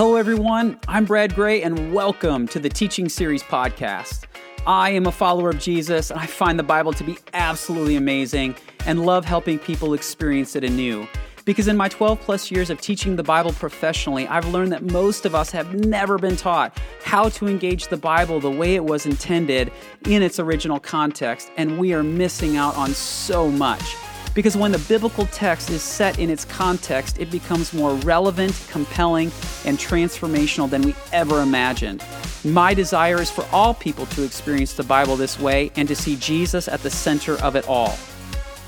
Hello, 0.00 0.16
everyone. 0.16 0.80
I'm 0.88 1.04
Brad 1.04 1.34
Gray, 1.34 1.62
and 1.62 1.92
welcome 1.92 2.48
to 2.48 2.58
the 2.58 2.70
Teaching 2.70 3.06
Series 3.06 3.42
podcast. 3.42 4.24
I 4.66 4.88
am 4.92 5.04
a 5.04 5.12
follower 5.12 5.50
of 5.50 5.58
Jesus, 5.58 6.10
and 6.10 6.18
I 6.18 6.24
find 6.24 6.58
the 6.58 6.62
Bible 6.62 6.94
to 6.94 7.04
be 7.04 7.18
absolutely 7.34 7.96
amazing 7.96 8.54
and 8.86 9.04
love 9.04 9.26
helping 9.26 9.58
people 9.58 9.92
experience 9.92 10.56
it 10.56 10.64
anew. 10.64 11.06
Because 11.44 11.68
in 11.68 11.76
my 11.76 11.90
12 11.90 12.18
plus 12.18 12.50
years 12.50 12.70
of 12.70 12.80
teaching 12.80 13.16
the 13.16 13.22
Bible 13.22 13.52
professionally, 13.52 14.26
I've 14.26 14.48
learned 14.48 14.72
that 14.72 14.90
most 14.90 15.26
of 15.26 15.34
us 15.34 15.50
have 15.50 15.74
never 15.74 16.16
been 16.16 16.36
taught 16.36 16.80
how 17.04 17.28
to 17.28 17.46
engage 17.46 17.88
the 17.88 17.98
Bible 17.98 18.40
the 18.40 18.50
way 18.50 18.76
it 18.76 18.84
was 18.86 19.04
intended 19.04 19.70
in 20.06 20.22
its 20.22 20.38
original 20.38 20.80
context, 20.80 21.52
and 21.58 21.78
we 21.78 21.92
are 21.92 22.02
missing 22.02 22.56
out 22.56 22.74
on 22.74 22.94
so 22.94 23.50
much. 23.50 23.96
Because 24.34 24.56
when 24.56 24.70
the 24.70 24.78
biblical 24.78 25.26
text 25.26 25.70
is 25.70 25.82
set 25.82 26.18
in 26.18 26.30
its 26.30 26.44
context, 26.44 27.18
it 27.18 27.30
becomes 27.30 27.72
more 27.72 27.94
relevant, 27.96 28.54
compelling, 28.70 29.32
and 29.64 29.76
transformational 29.76 30.70
than 30.70 30.82
we 30.82 30.94
ever 31.12 31.42
imagined. 31.42 32.04
My 32.44 32.72
desire 32.72 33.20
is 33.20 33.30
for 33.30 33.44
all 33.52 33.74
people 33.74 34.06
to 34.06 34.22
experience 34.22 34.72
the 34.74 34.84
Bible 34.84 35.16
this 35.16 35.38
way 35.38 35.72
and 35.76 35.88
to 35.88 35.96
see 35.96 36.16
Jesus 36.16 36.68
at 36.68 36.80
the 36.82 36.90
center 36.90 37.34
of 37.42 37.56
it 37.56 37.68
all. 37.68 37.98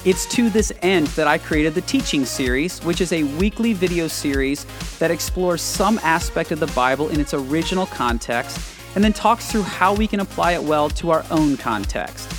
It's 0.05 0.27
to 0.35 0.51
this 0.51 0.73
end 0.83 1.07
that 1.09 1.29
I 1.29 1.39
created 1.39 1.75
the 1.75 1.81
Teaching 1.83 2.25
Series, 2.25 2.81
which 2.81 3.01
is 3.01 3.13
a 3.13 3.23
weekly 3.23 3.73
video 3.73 4.09
series 4.09 4.67
that 4.99 5.13
explores 5.13 5.63
some 5.63 6.01
aspect 6.03 6.51
of 6.51 6.59
the 6.59 6.67
Bible 6.69 7.09
in 7.11 7.21
its 7.21 7.35
original 7.35 7.87
context 7.87 8.59
and 8.97 9.05
then 9.05 9.13
talks 9.13 9.51
through 9.53 9.63
how 9.63 9.95
we 9.95 10.09
can 10.09 10.19
apply 10.19 10.53
it 10.53 10.63
well 10.63 10.91
to 10.91 11.13
our 11.13 11.25
own 11.31 11.57
context. 11.57 12.32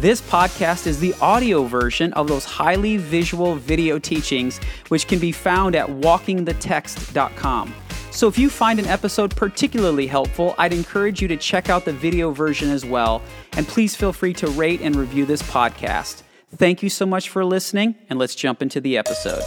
This 0.00 0.20
podcast 0.20 0.86
is 0.86 1.00
the 1.00 1.12
audio 1.20 1.64
version 1.64 2.12
of 2.12 2.28
those 2.28 2.44
highly 2.44 2.98
visual 2.98 3.56
video 3.56 3.98
teachings, 3.98 4.58
which 4.90 5.08
can 5.08 5.18
be 5.18 5.32
found 5.32 5.74
at 5.74 5.88
walkingthetext.com. 5.88 7.74
So 8.12 8.28
if 8.28 8.38
you 8.38 8.48
find 8.48 8.78
an 8.78 8.86
episode 8.86 9.34
particularly 9.34 10.06
helpful, 10.06 10.54
I'd 10.56 10.72
encourage 10.72 11.20
you 11.20 11.26
to 11.26 11.36
check 11.36 11.68
out 11.68 11.84
the 11.84 11.92
video 11.92 12.30
version 12.30 12.70
as 12.70 12.84
well. 12.84 13.22
And 13.54 13.66
please 13.66 13.96
feel 13.96 14.12
free 14.12 14.34
to 14.34 14.46
rate 14.46 14.82
and 14.82 14.94
review 14.94 15.26
this 15.26 15.42
podcast. 15.42 16.22
Thank 16.54 16.80
you 16.80 16.90
so 16.90 17.04
much 17.04 17.28
for 17.28 17.44
listening, 17.44 17.96
and 18.08 18.20
let's 18.20 18.36
jump 18.36 18.62
into 18.62 18.80
the 18.80 18.96
episode. 18.96 19.42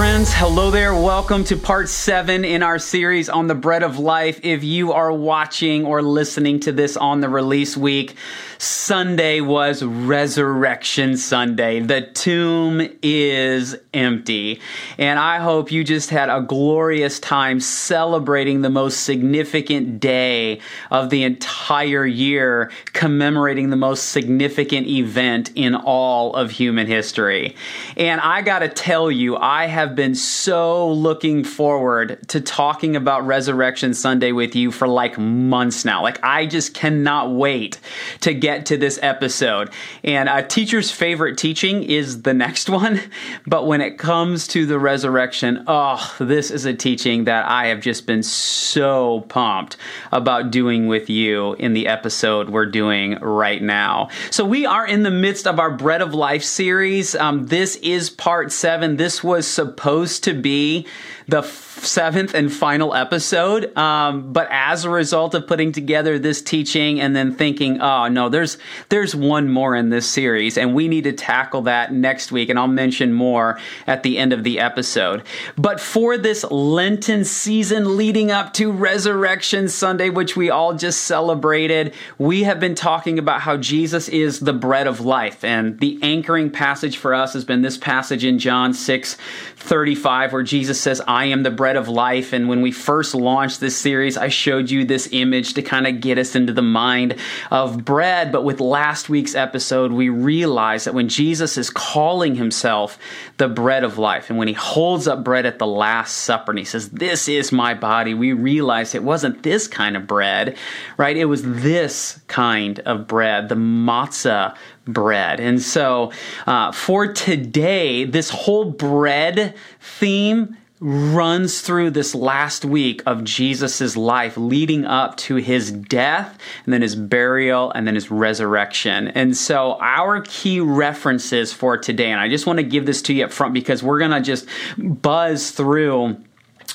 Friends, 0.00 0.32
hello 0.32 0.70
there. 0.70 0.94
Welcome 0.94 1.44
to 1.44 1.58
part 1.58 1.86
seven 1.90 2.42
in 2.42 2.62
our 2.62 2.78
series 2.78 3.28
on 3.28 3.48
the 3.48 3.54
bread 3.54 3.82
of 3.82 3.98
life. 3.98 4.40
If 4.42 4.64
you 4.64 4.94
are 4.94 5.12
watching 5.12 5.84
or 5.84 6.00
listening 6.00 6.60
to 6.60 6.72
this 6.72 6.96
on 6.96 7.20
the 7.20 7.28
release 7.28 7.76
week, 7.76 8.14
Sunday 8.62 9.40
was 9.40 9.82
Resurrection 9.82 11.16
Sunday. 11.16 11.80
The 11.80 12.02
tomb 12.02 12.86
is 13.02 13.74
empty. 13.94 14.60
And 14.98 15.18
I 15.18 15.38
hope 15.38 15.72
you 15.72 15.82
just 15.82 16.10
had 16.10 16.28
a 16.28 16.42
glorious 16.42 17.18
time 17.18 17.60
celebrating 17.60 18.60
the 18.60 18.68
most 18.68 19.04
significant 19.04 19.98
day 19.98 20.60
of 20.90 21.08
the 21.08 21.22
entire 21.22 22.04
year, 22.04 22.70
commemorating 22.92 23.70
the 23.70 23.76
most 23.76 24.10
significant 24.10 24.88
event 24.88 25.52
in 25.54 25.74
all 25.74 26.34
of 26.34 26.50
human 26.50 26.86
history. 26.86 27.56
And 27.96 28.20
I 28.20 28.42
got 28.42 28.58
to 28.58 28.68
tell 28.68 29.10
you, 29.10 29.38
I 29.38 29.68
have 29.68 29.94
been 29.94 30.14
so 30.14 30.92
looking 30.92 31.44
forward 31.44 32.28
to 32.28 32.42
talking 32.42 32.94
about 32.94 33.26
Resurrection 33.26 33.94
Sunday 33.94 34.32
with 34.32 34.54
you 34.54 34.70
for 34.70 34.86
like 34.86 35.16
months 35.16 35.86
now. 35.86 36.02
Like, 36.02 36.22
I 36.22 36.44
just 36.44 36.74
cannot 36.74 37.32
wait 37.32 37.80
to 38.20 38.34
get 38.34 38.49
get 38.50 38.66
to 38.66 38.76
this 38.76 38.98
episode. 39.02 39.70
And 40.02 40.28
a 40.28 40.42
teacher's 40.42 40.90
favorite 40.90 41.38
teaching 41.38 41.82
is 41.82 42.22
the 42.22 42.34
next 42.34 42.68
one. 42.80 43.00
But 43.46 43.66
when 43.66 43.80
it 43.80 43.98
comes 43.98 44.46
to 44.48 44.66
the 44.66 44.78
resurrection, 44.78 45.64
oh, 45.66 46.16
this 46.18 46.50
is 46.50 46.64
a 46.64 46.74
teaching 46.74 47.24
that 47.24 47.46
I 47.46 47.66
have 47.66 47.80
just 47.80 48.06
been 48.06 48.22
so 48.22 49.20
pumped 49.28 49.76
about 50.10 50.50
doing 50.50 50.88
with 50.88 51.08
you 51.08 51.54
in 51.54 51.74
the 51.74 51.86
episode 51.86 52.50
we're 52.50 52.66
doing 52.66 53.18
right 53.20 53.62
now. 53.62 54.08
So 54.30 54.44
we 54.44 54.66
are 54.66 54.86
in 54.86 55.02
the 55.02 55.10
midst 55.10 55.46
of 55.46 55.58
our 55.58 55.70
Bread 55.70 56.02
of 56.02 56.14
Life 56.14 56.44
series. 56.44 57.14
Um, 57.14 57.46
this 57.46 57.76
is 57.76 58.10
part 58.10 58.52
seven. 58.52 58.96
This 58.96 59.22
was 59.22 59.46
supposed 59.46 60.24
to 60.24 60.34
be 60.34 60.86
the 61.30 61.42
seventh 61.42 62.34
and 62.34 62.52
final 62.52 62.94
episode. 62.94 63.74
Um, 63.76 64.32
but 64.32 64.48
as 64.50 64.84
a 64.84 64.90
result 64.90 65.34
of 65.34 65.46
putting 65.46 65.72
together 65.72 66.18
this 66.18 66.42
teaching 66.42 67.00
and 67.00 67.16
then 67.16 67.34
thinking, 67.34 67.80
oh 67.80 68.08
no, 68.08 68.28
there's 68.28 68.58
there's 68.90 69.14
one 69.14 69.48
more 69.48 69.74
in 69.74 69.88
this 69.88 70.08
series, 70.08 70.58
and 70.58 70.74
we 70.74 70.88
need 70.88 71.04
to 71.04 71.12
tackle 71.12 71.62
that 71.62 71.92
next 71.92 72.32
week, 72.32 72.50
and 72.50 72.58
I'll 72.58 72.66
mention 72.66 73.12
more 73.12 73.58
at 73.86 74.02
the 74.02 74.18
end 74.18 74.32
of 74.32 74.44
the 74.44 74.60
episode. 74.60 75.22
But 75.56 75.80
for 75.80 76.18
this 76.18 76.44
Lenten 76.50 77.24
season 77.24 77.96
leading 77.96 78.30
up 78.30 78.52
to 78.54 78.70
Resurrection 78.70 79.68
Sunday, 79.68 80.10
which 80.10 80.36
we 80.36 80.50
all 80.50 80.74
just 80.74 81.04
celebrated, 81.04 81.94
we 82.18 82.42
have 82.42 82.60
been 82.60 82.74
talking 82.74 83.18
about 83.18 83.40
how 83.40 83.56
Jesus 83.56 84.08
is 84.08 84.40
the 84.40 84.52
bread 84.52 84.86
of 84.86 85.00
life, 85.00 85.44
and 85.44 85.78
the 85.80 85.98
anchoring 86.02 86.50
passage 86.50 86.96
for 86.96 87.14
us 87.14 87.32
has 87.32 87.44
been 87.44 87.62
this 87.62 87.78
passage 87.78 88.24
in 88.24 88.38
John 88.38 88.74
six 88.74 89.16
thirty 89.56 89.94
five, 89.94 90.32
where 90.32 90.42
Jesus 90.42 90.80
says, 90.80 91.00
"I 91.06 91.19
am 91.24 91.42
the 91.42 91.50
bread." 91.50 91.70
bread 91.70 91.76
of 91.76 91.88
life. 91.88 92.32
And 92.32 92.48
when 92.48 92.62
we 92.62 92.72
first 92.72 93.14
launched 93.14 93.60
this 93.60 93.76
series, 93.76 94.16
I 94.16 94.26
showed 94.26 94.72
you 94.72 94.84
this 94.84 95.08
image 95.12 95.54
to 95.54 95.62
kind 95.62 95.86
of 95.86 96.00
get 96.00 96.18
us 96.18 96.34
into 96.34 96.52
the 96.52 96.62
mind 96.62 97.14
of 97.52 97.84
bread. 97.84 98.32
But 98.32 98.42
with 98.42 98.58
last 98.58 99.08
week's 99.08 99.36
episode, 99.36 99.92
we 99.92 100.08
realized 100.08 100.86
that 100.86 100.94
when 100.94 101.08
Jesus 101.08 101.56
is 101.56 101.70
calling 101.70 102.34
himself 102.34 102.98
the 103.36 103.46
bread 103.46 103.84
of 103.84 103.98
life, 103.98 104.30
and 104.30 104.38
when 104.38 104.48
he 104.48 104.54
holds 104.54 105.06
up 105.06 105.22
bread 105.22 105.46
at 105.46 105.60
the 105.60 105.66
Last 105.66 106.18
Supper 106.18 106.50
and 106.50 106.58
he 106.58 106.64
says, 106.64 106.90
This 106.90 107.28
is 107.28 107.52
my 107.52 107.72
body, 107.72 108.14
we 108.14 108.32
realized 108.32 108.96
it 108.96 109.04
wasn't 109.04 109.44
this 109.44 109.68
kind 109.68 109.96
of 109.96 110.08
bread, 110.08 110.56
right? 110.96 111.16
It 111.16 111.26
was 111.26 111.44
this 111.44 112.20
kind 112.26 112.80
of 112.80 113.06
bread, 113.06 113.48
the 113.48 113.54
matzah 113.54 114.56
bread. 114.86 115.38
And 115.38 115.62
so 115.62 116.10
uh, 116.48 116.72
for 116.72 117.12
today, 117.12 118.04
this 118.06 118.30
whole 118.30 118.64
bread 118.64 119.54
theme 119.80 120.56
runs 120.80 121.60
through 121.60 121.90
this 121.90 122.14
last 122.14 122.64
week 122.64 123.02
of 123.04 123.22
Jesus' 123.22 123.96
life 123.96 124.36
leading 124.36 124.86
up 124.86 125.16
to 125.18 125.36
his 125.36 125.70
death 125.70 126.38
and 126.64 126.72
then 126.72 126.80
his 126.80 126.96
burial 126.96 127.70
and 127.72 127.86
then 127.86 127.94
his 127.94 128.10
resurrection. 128.10 129.08
And 129.08 129.36
so 129.36 129.78
our 129.80 130.22
key 130.22 130.58
references 130.60 131.52
for 131.52 131.76
today, 131.76 132.10
and 132.10 132.20
I 132.20 132.28
just 132.28 132.46
want 132.46 132.58
to 132.58 132.62
give 132.62 132.86
this 132.86 133.02
to 133.02 133.12
you 133.12 133.26
up 133.26 133.32
front 133.32 133.52
because 133.52 133.82
we're 133.82 133.98
going 133.98 134.10
to 134.10 134.22
just 134.22 134.46
buzz 134.78 135.50
through 135.50 136.16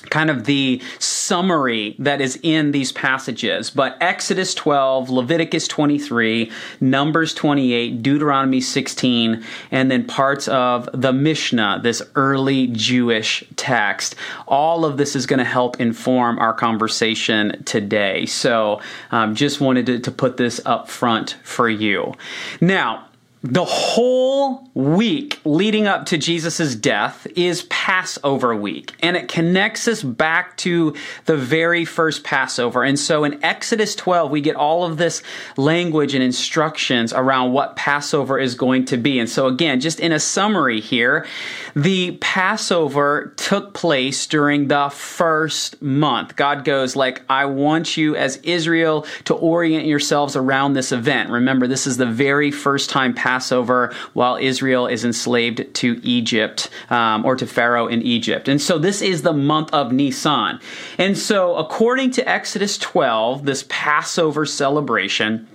kind 0.09 0.29
of 0.29 0.45
the 0.45 0.81
summary 0.99 1.95
that 1.99 2.21
is 2.21 2.39
in 2.43 2.71
these 2.71 2.91
passages. 2.91 3.69
But 3.69 3.97
Exodus 4.01 4.53
12, 4.53 5.09
Leviticus 5.09 5.67
23, 5.67 6.51
Numbers 6.79 7.33
28, 7.33 8.01
Deuteronomy 8.01 8.61
16, 8.61 9.43
and 9.71 9.91
then 9.91 10.05
parts 10.05 10.47
of 10.47 10.89
the 10.93 11.13
Mishnah, 11.13 11.79
this 11.83 12.01
early 12.15 12.67
Jewish 12.67 13.43
text. 13.55 14.15
All 14.47 14.85
of 14.85 14.97
this 14.97 15.15
is 15.15 15.25
going 15.25 15.39
to 15.39 15.45
help 15.45 15.79
inform 15.79 16.39
our 16.39 16.53
conversation 16.53 17.63
today. 17.65 18.25
So 18.25 18.81
um, 19.11 19.35
just 19.35 19.59
wanted 19.61 19.85
to, 19.87 19.99
to 19.99 20.11
put 20.11 20.37
this 20.37 20.61
up 20.65 20.89
front 20.89 21.37
for 21.43 21.69
you. 21.69 22.13
Now, 22.61 23.04
the 23.47 23.63
whole 23.63 24.67
week 24.73 25.39
leading 25.45 25.85
up 25.85 26.07
to 26.07 26.17
Jesus' 26.17 26.73
death 26.73 27.27
is 27.35 27.63
Passover 27.69 28.55
week, 28.55 28.95
and 29.01 29.15
it 29.15 29.27
connects 29.27 29.87
us 29.87 30.01
back 30.01 30.57
to 30.57 30.95
the 31.25 31.37
very 31.37 31.85
first 31.85 32.23
Passover. 32.23 32.83
And 32.83 32.97
so 32.97 33.23
in 33.23 33.43
Exodus 33.43 33.93
12, 33.95 34.31
we 34.31 34.41
get 34.41 34.55
all 34.55 34.83
of 34.83 34.97
this 34.97 35.21
language 35.57 36.15
and 36.15 36.23
instructions 36.23 37.13
around 37.13 37.53
what 37.53 37.75
Passover 37.75 38.39
is 38.39 38.55
going 38.55 38.85
to 38.85 38.97
be. 38.97 39.19
And 39.19 39.29
so, 39.29 39.45
again, 39.45 39.79
just 39.79 39.99
in 39.99 40.11
a 40.11 40.19
summary 40.19 40.81
here, 40.81 41.27
the 41.75 42.17
Passover 42.21 43.31
took 43.37 43.75
place 43.75 44.25
during 44.25 44.69
the 44.69 44.89
first 44.89 45.79
month. 45.83 46.35
God 46.35 46.65
goes, 46.65 46.95
like, 46.95 47.21
I 47.29 47.45
want 47.45 47.95
you 47.95 48.15
as 48.15 48.37
Israel 48.37 49.05
to 49.25 49.35
orient 49.35 49.85
yourselves 49.85 50.35
around 50.35 50.73
this 50.73 50.91
event. 50.91 51.29
Remember, 51.29 51.67
this 51.67 51.85
is 51.85 51.97
the 51.97 52.07
very 52.07 52.49
first 52.49 52.89
time 52.89 53.13
Passover 53.13 53.34
Passover 53.35 53.93
while 54.13 54.37
Israel 54.37 54.87
is 54.87 55.03
enslaved 55.03 55.73
to 55.73 55.99
Egypt 56.03 56.69
um, 56.89 57.25
or 57.25 57.35
to 57.35 57.45
Pharaoh 57.45 57.87
in 57.87 58.01
Egypt. 58.01 58.47
And 58.47 58.61
so 58.61 58.77
this 58.77 59.01
is 59.01 59.23
the 59.23 59.33
month 59.33 59.73
of 59.73 59.91
Nisan. 59.91 60.59
And 60.97 61.17
so, 61.17 61.57
according 61.57 62.11
to 62.11 62.29
Exodus 62.29 62.77
12, 62.77 63.45
this 63.45 63.65
Passover 63.67 64.45
celebration, 64.45 65.49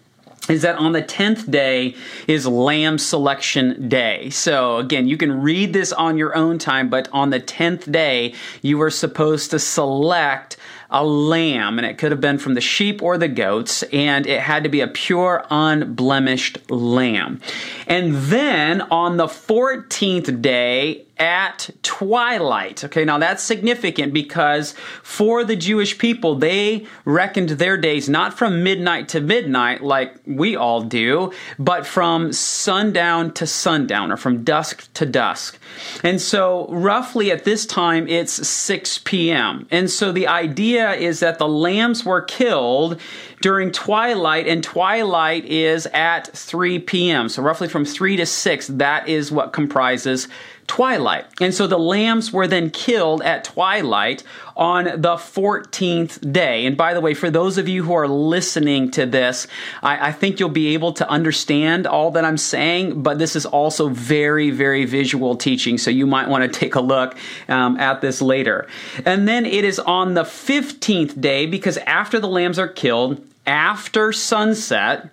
is 0.50 0.62
that 0.62 0.76
on 0.76 0.92
the 0.92 1.02
10th 1.02 1.50
day 1.50 1.94
is 2.26 2.46
lamb 2.46 2.98
selection 2.98 3.88
day. 3.88 4.28
So 4.30 4.76
again, 4.76 5.06
you 5.06 5.16
can 5.16 5.40
read 5.40 5.72
this 5.72 5.92
on 5.92 6.18
your 6.18 6.34
own 6.34 6.58
time, 6.58 6.90
but 6.90 7.08
on 7.12 7.30
the 7.30 7.40
10th 7.40 7.90
day, 7.90 8.34
you 8.60 8.80
are 8.82 8.90
supposed 8.90 9.50
to 9.52 9.58
select 9.58 10.56
a 10.90 11.04
lamb, 11.04 11.78
and 11.78 11.86
it 11.86 11.98
could 11.98 12.10
have 12.10 12.20
been 12.20 12.38
from 12.38 12.54
the 12.54 12.60
sheep 12.60 13.02
or 13.02 13.16
the 13.16 13.28
goats, 13.28 13.82
and 13.84 14.26
it 14.26 14.40
had 14.40 14.64
to 14.64 14.68
be 14.68 14.80
a 14.80 14.88
pure, 14.88 15.44
unblemished 15.50 16.70
lamb. 16.70 17.40
And 17.86 18.14
then 18.14 18.82
on 18.82 19.16
the 19.16 19.26
14th 19.26 20.42
day, 20.42 21.06
at 21.20 21.68
twilight. 21.82 22.82
Okay, 22.82 23.04
now 23.04 23.18
that's 23.18 23.42
significant 23.42 24.14
because 24.14 24.72
for 25.02 25.44
the 25.44 25.54
Jewish 25.54 25.98
people, 25.98 26.34
they 26.34 26.86
reckoned 27.04 27.50
their 27.50 27.76
days 27.76 28.08
not 28.08 28.36
from 28.36 28.64
midnight 28.64 29.10
to 29.10 29.20
midnight 29.20 29.82
like 29.82 30.16
we 30.26 30.56
all 30.56 30.80
do, 30.80 31.30
but 31.58 31.86
from 31.86 32.32
sundown 32.32 33.32
to 33.34 33.46
sundown 33.46 34.10
or 34.10 34.16
from 34.16 34.42
dusk 34.42 34.90
to 34.94 35.04
dusk. 35.04 35.58
And 36.02 36.20
so, 36.20 36.66
roughly 36.70 37.30
at 37.30 37.44
this 37.44 37.66
time, 37.66 38.08
it's 38.08 38.48
6 38.48 38.98
p.m. 39.04 39.66
And 39.70 39.90
so, 39.90 40.12
the 40.12 40.26
idea 40.26 40.94
is 40.94 41.20
that 41.20 41.38
the 41.38 41.48
lambs 41.48 42.02
were 42.02 42.22
killed 42.22 42.98
during 43.42 43.72
twilight, 43.72 44.48
and 44.48 44.64
twilight 44.64 45.44
is 45.44 45.86
at 45.86 46.28
3 46.28 46.78
p.m. 46.80 47.28
So, 47.28 47.42
roughly 47.42 47.68
from 47.68 47.84
3 47.84 48.16
to 48.16 48.26
6, 48.26 48.66
that 48.68 49.06
is 49.08 49.30
what 49.30 49.52
comprises 49.52 50.28
twilight. 50.70 51.26
And 51.40 51.52
so 51.52 51.66
the 51.66 51.80
lambs 51.80 52.32
were 52.32 52.46
then 52.46 52.70
killed 52.70 53.22
at 53.22 53.42
twilight 53.42 54.22
on 54.56 54.84
the 54.84 55.16
14th 55.16 56.32
day. 56.32 56.64
And 56.64 56.76
by 56.76 56.94
the 56.94 57.00
way, 57.00 57.12
for 57.12 57.28
those 57.28 57.58
of 57.58 57.68
you 57.68 57.82
who 57.82 57.92
are 57.92 58.06
listening 58.06 58.92
to 58.92 59.04
this, 59.04 59.48
I, 59.82 60.10
I, 60.10 60.12
think 60.12 60.38
you'll 60.38 60.48
be 60.48 60.74
able 60.74 60.92
to 60.92 61.10
understand 61.10 61.88
all 61.88 62.12
that 62.12 62.24
I'm 62.24 62.36
saying, 62.36 63.02
but 63.02 63.18
this 63.18 63.34
is 63.34 63.46
also 63.46 63.88
very, 63.88 64.52
very 64.52 64.84
visual 64.84 65.34
teaching. 65.34 65.76
So 65.76 65.90
you 65.90 66.06
might 66.06 66.28
want 66.28 66.44
to 66.44 66.60
take 66.60 66.76
a 66.76 66.80
look 66.80 67.16
um, 67.48 67.76
at 67.80 68.00
this 68.00 68.22
later. 68.22 68.68
And 69.04 69.26
then 69.26 69.46
it 69.46 69.64
is 69.64 69.80
on 69.80 70.14
the 70.14 70.22
15th 70.22 71.20
day, 71.20 71.46
because 71.46 71.78
after 71.78 72.20
the 72.20 72.28
lambs 72.28 72.60
are 72.60 72.68
killed, 72.68 73.20
after 73.44 74.12
sunset, 74.12 75.10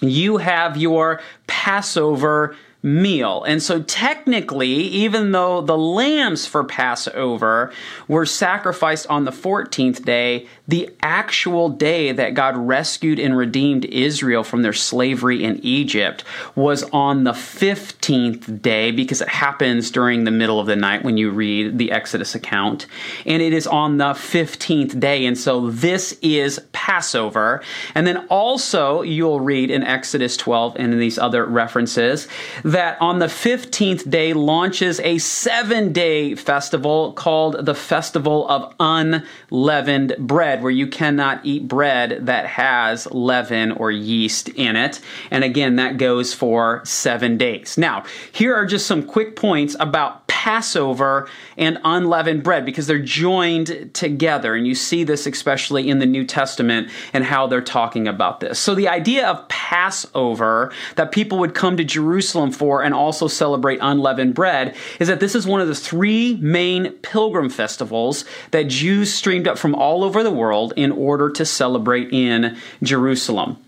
you 0.00 0.38
have 0.38 0.78
your 0.78 1.20
Passover 1.46 2.56
meal. 2.84 3.42
And 3.44 3.62
so 3.62 3.82
technically, 3.82 4.68
even 4.68 5.32
though 5.32 5.62
the 5.62 5.76
lambs 5.76 6.46
for 6.46 6.62
Passover 6.62 7.72
were 8.08 8.26
sacrificed 8.26 9.06
on 9.08 9.24
the 9.24 9.30
14th 9.30 10.04
day, 10.04 10.46
the 10.68 10.90
actual 11.00 11.70
day 11.70 12.12
that 12.12 12.34
God 12.34 12.56
rescued 12.58 13.18
and 13.18 13.36
redeemed 13.36 13.86
Israel 13.86 14.44
from 14.44 14.60
their 14.60 14.74
slavery 14.74 15.42
in 15.42 15.60
Egypt 15.64 16.24
was 16.54 16.82
on 16.84 17.24
the 17.24 17.32
15th 17.32 18.60
day 18.60 18.90
because 18.90 19.22
it 19.22 19.28
happens 19.28 19.90
during 19.90 20.24
the 20.24 20.30
middle 20.30 20.60
of 20.60 20.66
the 20.66 20.76
night 20.76 21.02
when 21.04 21.16
you 21.16 21.30
read 21.30 21.78
the 21.78 21.90
Exodus 21.90 22.34
account. 22.34 22.86
And 23.24 23.40
it 23.40 23.54
is 23.54 23.66
on 23.66 23.96
the 23.96 24.12
15th 24.12 25.00
day. 25.00 25.24
And 25.24 25.38
so 25.38 25.70
this 25.70 26.18
is 26.20 26.60
Passover. 26.72 27.62
And 27.94 28.06
then 28.06 28.26
also 28.28 29.00
you'll 29.00 29.40
read 29.40 29.70
in 29.70 29.82
Exodus 29.82 30.36
12 30.36 30.76
and 30.78 30.92
in 30.92 30.98
these 30.98 31.18
other 31.18 31.46
references 31.46 32.28
that 32.74 33.00
on 33.00 33.20
the 33.20 33.26
15th 33.26 34.10
day 34.10 34.32
launches 34.32 34.98
a 35.00 35.16
seven 35.18 35.92
day 35.92 36.34
festival 36.34 37.12
called 37.12 37.64
the 37.64 37.74
Festival 37.74 38.48
of 38.48 38.74
Unleavened 38.80 40.16
Bread, 40.18 40.60
where 40.60 40.72
you 40.72 40.88
cannot 40.88 41.40
eat 41.44 41.68
bread 41.68 42.26
that 42.26 42.46
has 42.46 43.06
leaven 43.12 43.70
or 43.70 43.92
yeast 43.92 44.48
in 44.48 44.74
it. 44.74 45.00
And 45.30 45.44
again, 45.44 45.76
that 45.76 45.98
goes 45.98 46.34
for 46.34 46.82
seven 46.84 47.38
days. 47.38 47.78
Now, 47.78 48.04
here 48.32 48.52
are 48.56 48.66
just 48.66 48.88
some 48.88 49.04
quick 49.04 49.36
points 49.36 49.76
about 49.78 50.26
Passover 50.26 51.26
and 51.56 51.78
unleavened 51.84 52.42
bread 52.42 52.66
because 52.66 52.86
they're 52.88 52.98
joined 52.98 53.94
together. 53.94 54.54
And 54.54 54.66
you 54.66 54.74
see 54.74 55.04
this 55.04 55.26
especially 55.26 55.88
in 55.88 56.00
the 56.00 56.06
New 56.06 56.24
Testament 56.24 56.90
and 57.12 57.24
how 57.24 57.46
they're 57.46 57.62
talking 57.62 58.08
about 58.08 58.40
this. 58.40 58.58
So, 58.58 58.74
the 58.74 58.88
idea 58.88 59.26
of 59.26 59.48
Passover 59.48 60.72
that 60.96 61.12
people 61.12 61.38
would 61.38 61.54
come 61.54 61.76
to 61.76 61.84
Jerusalem 61.84 62.50
for 62.50 62.63
and 62.82 62.94
also 62.94 63.28
celebrate 63.28 63.78
unleavened 63.80 64.34
bread 64.34 64.74
is 64.98 65.08
that 65.08 65.20
this 65.20 65.34
is 65.34 65.46
one 65.46 65.60
of 65.60 65.68
the 65.68 65.74
three 65.74 66.36
main 66.36 66.92
pilgrim 67.02 67.50
festivals 67.50 68.24
that 68.50 68.64
Jews 68.64 69.12
streamed 69.12 69.48
up 69.48 69.58
from 69.58 69.74
all 69.74 70.04
over 70.04 70.22
the 70.22 70.30
world 70.30 70.72
in 70.76 70.92
order 70.92 71.30
to 71.30 71.44
celebrate 71.44 72.12
in 72.12 72.56
Jerusalem. 72.82 73.58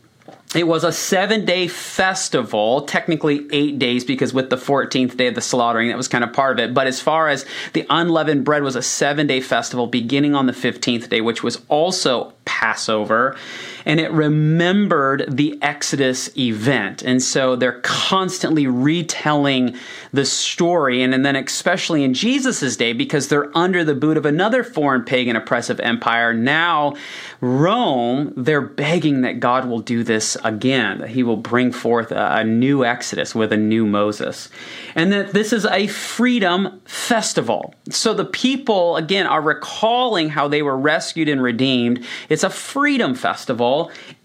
It 0.54 0.66
was 0.66 0.84
a 0.84 0.93
seven 0.93 1.44
day 1.44 1.69
festival, 1.69 2.82
technically 2.82 3.46
eight 3.52 3.78
days, 3.78 4.04
because 4.04 4.32
with 4.32 4.48
the 4.48 4.56
14th 4.56 5.16
day 5.16 5.26
of 5.26 5.34
the 5.34 5.40
slaughtering, 5.40 5.88
that 5.88 5.96
was 5.96 6.08
kind 6.08 6.25
of 6.25 6.32
part 6.32 6.58
of 6.58 6.70
it. 6.70 6.75
But 6.75 6.87
as 6.87 7.00
far 7.00 7.28
as 7.28 7.44
the 7.72 7.84
unleavened 7.90 8.44
bread 8.44 8.62
was 8.62 8.76
a 8.76 8.82
seven 8.82 9.26
day 9.26 9.40
festival 9.40 9.87
beginning 9.87 10.34
on 10.34 10.46
the 10.46 10.52
15th 10.52 11.08
day, 11.08 11.20
which 11.20 11.42
was 11.42 11.60
also 11.69 12.32
Passover 12.44 13.37
and 13.86 14.00
it 14.00 14.10
remembered 14.10 15.24
the 15.28 15.56
Exodus 15.62 16.36
event. 16.36 17.02
And 17.02 17.22
so 17.22 17.54
they're 17.54 17.80
constantly 17.82 18.66
retelling 18.66 19.76
the 20.12 20.24
story. 20.24 21.02
And, 21.02 21.14
and 21.14 21.24
then, 21.24 21.36
especially 21.36 22.02
in 22.02 22.12
Jesus' 22.12 22.76
day, 22.76 22.92
because 22.92 23.28
they're 23.28 23.56
under 23.56 23.84
the 23.84 23.94
boot 23.94 24.16
of 24.16 24.26
another 24.26 24.64
foreign 24.64 25.04
pagan 25.04 25.36
oppressive 25.36 25.78
empire, 25.78 26.34
now 26.34 26.96
Rome, 27.40 28.32
they're 28.36 28.60
begging 28.60 29.20
that 29.20 29.38
God 29.38 29.68
will 29.68 29.80
do 29.80 30.02
this 30.02 30.36
again, 30.42 30.98
that 30.98 31.10
he 31.10 31.22
will 31.22 31.36
bring 31.36 31.70
forth 31.70 32.10
a, 32.10 32.38
a 32.38 32.44
new 32.44 32.84
Exodus 32.84 33.34
with 33.36 33.52
a 33.52 33.56
new 33.56 33.86
Moses. 33.86 34.48
And 34.96 35.12
that 35.12 35.32
this 35.32 35.52
is 35.52 35.64
a 35.64 35.86
freedom 35.86 36.80
festival. 36.86 37.72
So 37.90 38.14
the 38.14 38.24
people, 38.24 38.96
again, 38.96 39.26
are 39.26 39.40
recalling 39.40 40.30
how 40.30 40.48
they 40.48 40.62
were 40.62 40.76
rescued 40.76 41.28
and 41.28 41.40
redeemed. 41.40 42.04
It's 42.28 42.42
a 42.42 42.50
freedom 42.50 43.14
festival 43.14 43.75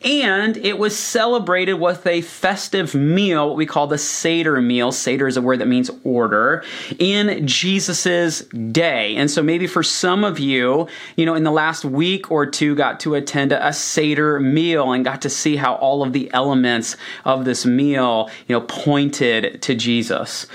and 0.03 0.57
it 0.57 0.77
was 0.77 0.97
celebrated 0.97 1.75
with 1.75 2.05
a 2.07 2.21
festive 2.21 2.95
meal, 2.95 3.47
what 3.49 3.57
we 3.57 3.65
call 3.65 3.87
the 3.87 3.97
Seder 3.97 4.59
meal. 4.61 4.91
Seder 4.91 5.27
is 5.27 5.37
a 5.37 5.41
word 5.41 5.59
that 5.59 5.67
means 5.67 5.91
order, 6.03 6.63
in 6.97 7.45
Jesus's 7.45 8.41
day. 8.71 9.15
And 9.15 9.29
so 9.29 9.43
maybe 9.43 9.67
for 9.67 9.83
some 9.83 10.23
of 10.23 10.39
you, 10.39 10.87
you 11.15 11.25
know, 11.25 11.35
in 11.35 11.43
the 11.43 11.51
last 11.51 11.85
week 11.85 12.31
or 12.31 12.45
two, 12.45 12.75
got 12.75 12.99
to 13.01 13.15
attend 13.15 13.51
a 13.51 13.73
Seder 13.73 14.39
meal 14.39 14.91
and 14.91 15.05
got 15.05 15.21
to 15.21 15.29
see 15.29 15.55
how 15.55 15.75
all 15.75 16.03
of 16.03 16.13
the 16.13 16.31
elements 16.33 16.97
of 17.25 17.45
this 17.45 17.65
meal, 17.65 18.29
you 18.47 18.55
know, 18.55 18.61
pointed 18.61 19.61
to 19.61 19.75
Jesus. 19.75 20.47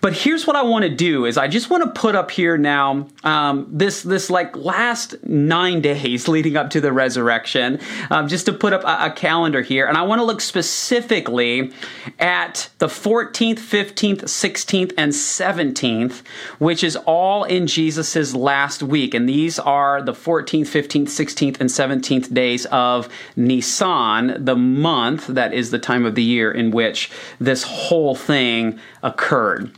But 0.00 0.14
here's 0.14 0.46
what 0.46 0.56
I 0.56 0.62
want 0.62 0.84
to 0.84 0.88
do 0.88 1.26
is 1.26 1.36
I 1.36 1.46
just 1.46 1.68
want 1.68 1.84
to 1.84 2.00
put 2.00 2.14
up 2.14 2.30
here 2.30 2.56
now 2.56 3.06
um, 3.22 3.66
this 3.70 4.02
this 4.02 4.30
like 4.30 4.56
last 4.56 5.22
nine 5.24 5.80
days 5.90 6.26
leading 6.26 6.56
up 6.56 6.70
to 6.70 6.80
the 6.80 6.92
resurrection, 6.92 7.78
um, 8.10 8.28
just 8.28 8.46
to 8.46 8.52
put 8.52 8.72
up 8.72 8.82
a, 8.84 9.10
a 9.10 9.12
calendar 9.14 9.60
here, 9.60 9.86
and 9.86 9.98
I 9.98 10.02
want 10.02 10.20
to 10.20 10.24
look 10.24 10.40
specifically 10.40 11.72
at 12.18 12.70
the 12.78 12.86
14th, 12.86 13.58
15th, 13.58 14.22
16th, 14.22 14.92
and 14.96 15.12
17th, 15.12 16.22
which 16.58 16.82
is 16.82 16.96
all 16.96 17.44
in 17.44 17.66
Jesus's 17.66 18.34
last 18.34 18.82
week, 18.82 19.12
and 19.12 19.28
these 19.28 19.58
are 19.58 20.00
the 20.00 20.12
14th, 20.12 20.62
15th, 20.62 21.08
16th, 21.08 21.60
and 21.60 21.68
17th 21.68 22.32
days 22.32 22.64
of 22.66 23.08
Nisan, 23.36 24.44
the 24.44 24.56
month 24.56 25.26
that 25.26 25.52
is 25.52 25.70
the 25.70 25.78
time 25.78 26.06
of 26.06 26.14
the 26.14 26.22
year 26.22 26.50
in 26.50 26.70
which 26.70 27.10
this 27.38 27.64
whole 27.64 28.14
thing 28.14 28.78
occurred. 29.02 29.70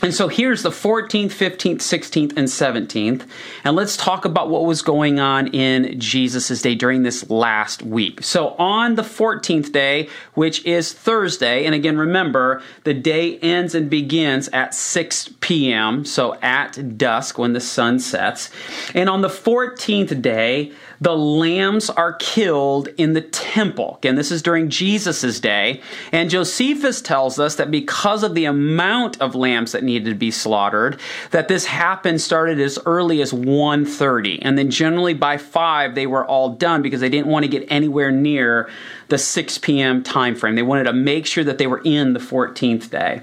And 0.00 0.12
so 0.12 0.26
here's 0.26 0.62
the 0.62 0.70
14th, 0.70 1.26
15th, 1.26 1.76
16th, 1.76 2.36
and 2.36 2.48
17th. 2.48 3.28
And 3.62 3.76
let's 3.76 3.96
talk 3.96 4.24
about 4.24 4.48
what 4.48 4.64
was 4.64 4.82
going 4.82 5.20
on 5.20 5.48
in 5.48 6.00
Jesus' 6.00 6.60
day 6.60 6.74
during 6.74 7.04
this 7.04 7.30
last 7.30 7.82
week. 7.84 8.24
So 8.24 8.48
on 8.58 8.96
the 8.96 9.02
14th 9.02 9.70
day, 9.70 10.08
which 10.34 10.64
is 10.64 10.92
Thursday, 10.92 11.66
and 11.66 11.74
again, 11.74 11.96
remember, 11.98 12.62
the 12.82 12.94
day 12.94 13.38
ends 13.38 13.76
and 13.76 13.88
begins 13.88 14.48
at 14.48 14.74
6 14.74 15.34
p.m., 15.40 16.04
so 16.04 16.34
at 16.40 16.98
dusk 16.98 17.38
when 17.38 17.52
the 17.52 17.60
sun 17.60 18.00
sets. 18.00 18.50
And 18.94 19.08
on 19.08 19.20
the 19.20 19.28
14th 19.28 20.20
day, 20.20 20.72
the 21.02 21.16
lambs 21.16 21.90
are 21.90 22.12
killed 22.12 22.86
in 22.96 23.12
the 23.12 23.20
temple. 23.20 23.96
Again, 23.98 24.14
this 24.14 24.30
is 24.30 24.40
during 24.40 24.70
Jesus' 24.70 25.40
day. 25.40 25.80
And 26.12 26.30
Josephus 26.30 27.02
tells 27.02 27.40
us 27.40 27.56
that 27.56 27.72
because 27.72 28.22
of 28.22 28.36
the 28.36 28.44
amount 28.44 29.20
of 29.20 29.34
lambs 29.34 29.72
that 29.72 29.82
needed 29.82 30.10
to 30.10 30.14
be 30.14 30.30
slaughtered, 30.30 31.00
that 31.32 31.48
this 31.48 31.64
happened 31.64 32.20
started 32.20 32.60
as 32.60 32.78
early 32.86 33.20
as 33.20 33.32
1.30. 33.32 34.38
And 34.42 34.56
then 34.56 34.70
generally 34.70 35.12
by 35.12 35.38
5, 35.38 35.96
they 35.96 36.06
were 36.06 36.24
all 36.24 36.50
done 36.50 36.82
because 36.82 37.00
they 37.00 37.08
didn't 37.08 37.26
want 37.26 37.44
to 37.44 37.50
get 37.50 37.66
anywhere 37.68 38.12
near 38.12 38.70
the 39.08 39.18
6 39.18 39.58
p.m. 39.58 40.04
time 40.04 40.36
frame. 40.36 40.54
They 40.54 40.62
wanted 40.62 40.84
to 40.84 40.92
make 40.92 41.26
sure 41.26 41.42
that 41.42 41.58
they 41.58 41.66
were 41.66 41.82
in 41.84 42.12
the 42.12 42.20
14th 42.20 42.90
day. 42.90 43.22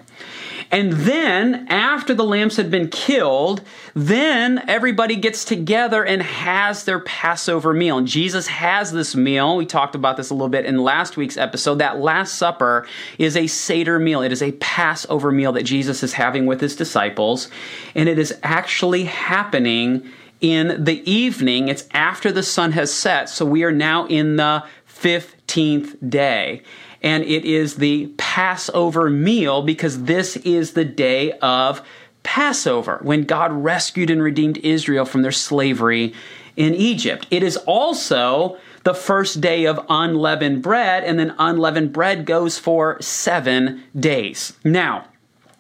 And 0.72 0.94
then, 0.94 1.68
after 1.68 2.14
the 2.14 2.24
lambs 2.24 2.58
had 2.58 2.70
been 2.70 2.90
killed, 2.90 3.62
then 3.96 4.64
everybody 4.68 5.16
gets 5.16 5.44
together 5.44 6.06
and 6.06 6.22
has 6.22 6.84
their 6.84 7.00
Passover 7.00 7.74
meal. 7.74 7.98
And 7.98 8.08
Jesus 8.08 8.46
has 8.48 8.92
this 8.92 9.16
meal. 9.16 9.58
We 9.58 9.66
talked 9.66 9.96
about 9.96 10.16
this 10.16 10.30
a 10.30 10.36
little 10.36 10.50
bit 10.50 10.66
in 10.66 10.78
last 10.78 11.18
week's 11.18 11.38
episode. 11.38 11.80
That 11.80 12.00
Last 12.00 12.36
Supper 12.36 12.88
is 13.18 13.36
a 13.36 13.48
Seder 13.48 13.98
meal, 13.98 14.22
it 14.22 14.32
is 14.32 14.44
a 14.44 14.52
Passover 14.54 15.32
meal 15.32 15.52
that 15.54 15.64
Jesus 15.64 16.04
is 16.04 16.14
having 16.14 16.46
with 16.46 16.62
his 16.62 16.76
disciples. 16.76 17.50
And 17.96 18.08
it 18.08 18.20
is 18.20 18.38
actually 18.44 19.06
happening 19.06 20.08
in 20.40 20.84
the 20.84 21.10
evening. 21.10 21.68
It's 21.68 21.88
after 21.92 22.32
the 22.32 22.44
sun 22.44 22.74
has 22.74 22.94
set. 22.94 23.30
So 23.30 23.44
we 23.44 23.64
are 23.64 23.72
now 23.72 24.06
in 24.06 24.36
the 24.36 24.64
15th 24.88 26.10
day. 26.10 26.62
And 27.02 27.24
it 27.24 27.46
is 27.46 27.76
the 27.76 28.08
Passover 28.18 29.10
meal 29.10 29.62
because 29.62 30.04
this 30.04 30.38
is 30.38 30.74
the 30.74 30.86
day 30.86 31.34
of 31.40 31.82
Passover 32.24 33.00
when 33.02 33.24
God 33.24 33.52
rescued 33.52 34.10
and 34.10 34.22
redeemed 34.22 34.58
Israel 34.58 35.06
from 35.06 35.22
their 35.22 35.32
slavery 35.32 36.14
in 36.56 36.76
Egypt. 36.76 37.26
It 37.32 37.42
is 37.42 37.58
also 37.58 38.58
the 38.84 38.94
first 38.94 39.42
day 39.42 39.66
of 39.66 39.86
unleavened 39.90 40.62
bread, 40.62 41.04
and 41.04 41.20
then 41.20 41.36
unleavened 41.38 41.94
bread 41.94 42.26
goes 42.26 42.58
for 42.58 43.02
seven 43.02 43.84
days. 43.98 44.54
Now, 44.64 45.06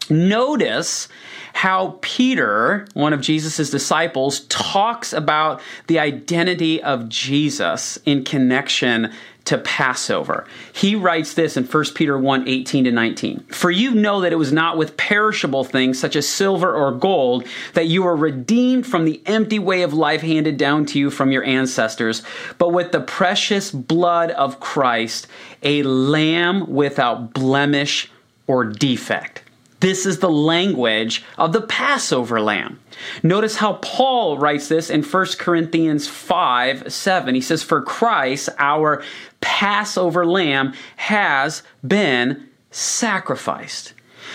notice 0.09 1.07
how 1.53 1.97
Peter, 2.01 2.87
one 2.93 3.13
of 3.13 3.21
Jesus' 3.21 3.69
disciples, 3.69 4.41
talks 4.41 5.13
about 5.13 5.61
the 5.87 5.99
identity 5.99 6.81
of 6.81 7.09
Jesus 7.09 7.97
in 8.05 8.23
connection 8.23 9.11
to 9.49 9.57
Passover. 9.57 10.45
He 10.73 10.95
writes 10.95 11.33
this 11.33 11.57
in 11.57 11.63
1 11.63 11.85
Peter 11.95 12.15
1 12.17 12.47
18 12.47 12.83
to 12.83 12.91
19. 12.91 13.39
For 13.45 13.71
you 13.71 13.95
know 13.95 14.21
that 14.21 14.31
it 14.31 14.35
was 14.35 14.53
not 14.53 14.77
with 14.77 14.95
perishable 14.95 15.63
things 15.63 15.99
such 15.99 16.15
as 16.15 16.27
silver 16.27 16.71
or 16.71 16.91
gold 16.91 17.47
that 17.73 17.87
you 17.87 18.03
were 18.03 18.15
redeemed 18.15 18.85
from 18.85 19.05
the 19.05 19.19
empty 19.25 19.57
way 19.57 19.81
of 19.81 19.91
life 19.91 20.21
handed 20.21 20.57
down 20.57 20.85
to 20.85 20.99
you 20.99 21.09
from 21.09 21.31
your 21.31 21.43
ancestors, 21.43 22.21
but 22.59 22.69
with 22.69 22.91
the 22.91 23.01
precious 23.01 23.71
blood 23.71 24.29
of 24.31 24.59
Christ, 24.59 25.25
a 25.63 25.81
lamb 25.81 26.71
without 26.71 27.33
blemish 27.33 28.11
or 28.45 28.65
defect. 28.65 29.41
This 29.79 30.05
is 30.05 30.19
the 30.19 30.29
language 30.29 31.23
of 31.37 31.53
the 31.53 31.61
Passover 31.61 32.41
lamb. 32.41 32.79
Notice 33.23 33.57
how 33.57 33.73
Paul 33.73 34.37
writes 34.37 34.67
this 34.67 34.89
in 34.89 35.03
1 35.03 35.25
Corinthians 35.37 36.07
5 36.07 36.91
7. 36.91 37.35
He 37.35 37.41
says, 37.41 37.63
For 37.63 37.81
Christ, 37.81 38.49
our 38.57 39.01
Passover 39.39 40.25
lamb, 40.25 40.73
has 40.97 41.63
been 41.85 42.49
sacrificed. 42.71 43.93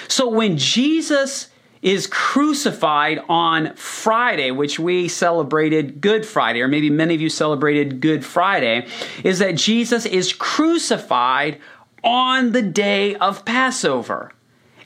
So 0.08 0.28
when 0.28 0.56
Jesus 0.56 1.48
is 1.82 2.06
crucified 2.06 3.20
on 3.28 3.74
Friday, 3.76 4.50
which 4.50 4.78
we 4.78 5.06
celebrated 5.06 6.00
Good 6.00 6.24
Friday, 6.24 6.62
or 6.62 6.68
maybe 6.68 6.88
many 6.88 7.14
of 7.14 7.20
you 7.20 7.28
celebrated 7.28 8.00
Good 8.00 8.24
Friday, 8.24 8.86
is 9.22 9.38
that 9.40 9.56
Jesus 9.56 10.06
is 10.06 10.32
crucified 10.32 11.60
on 12.02 12.52
the 12.52 12.62
day 12.62 13.14
of 13.16 13.44
Passover 13.44 14.32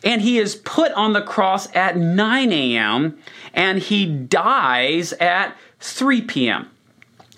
and 0.03 0.23
he 0.23 0.39
is 0.39 0.57
put 0.57 0.93
on 0.93 1.13
the 1.13 1.23
cross 1.23 1.75
at 1.75 1.97
9 1.97 2.53
a.m. 2.53 3.19
and 3.53 3.79
he 3.79 4.07
dies 4.07 5.13
at 5.15 5.57
3 5.81 6.23
p.m. 6.23 6.71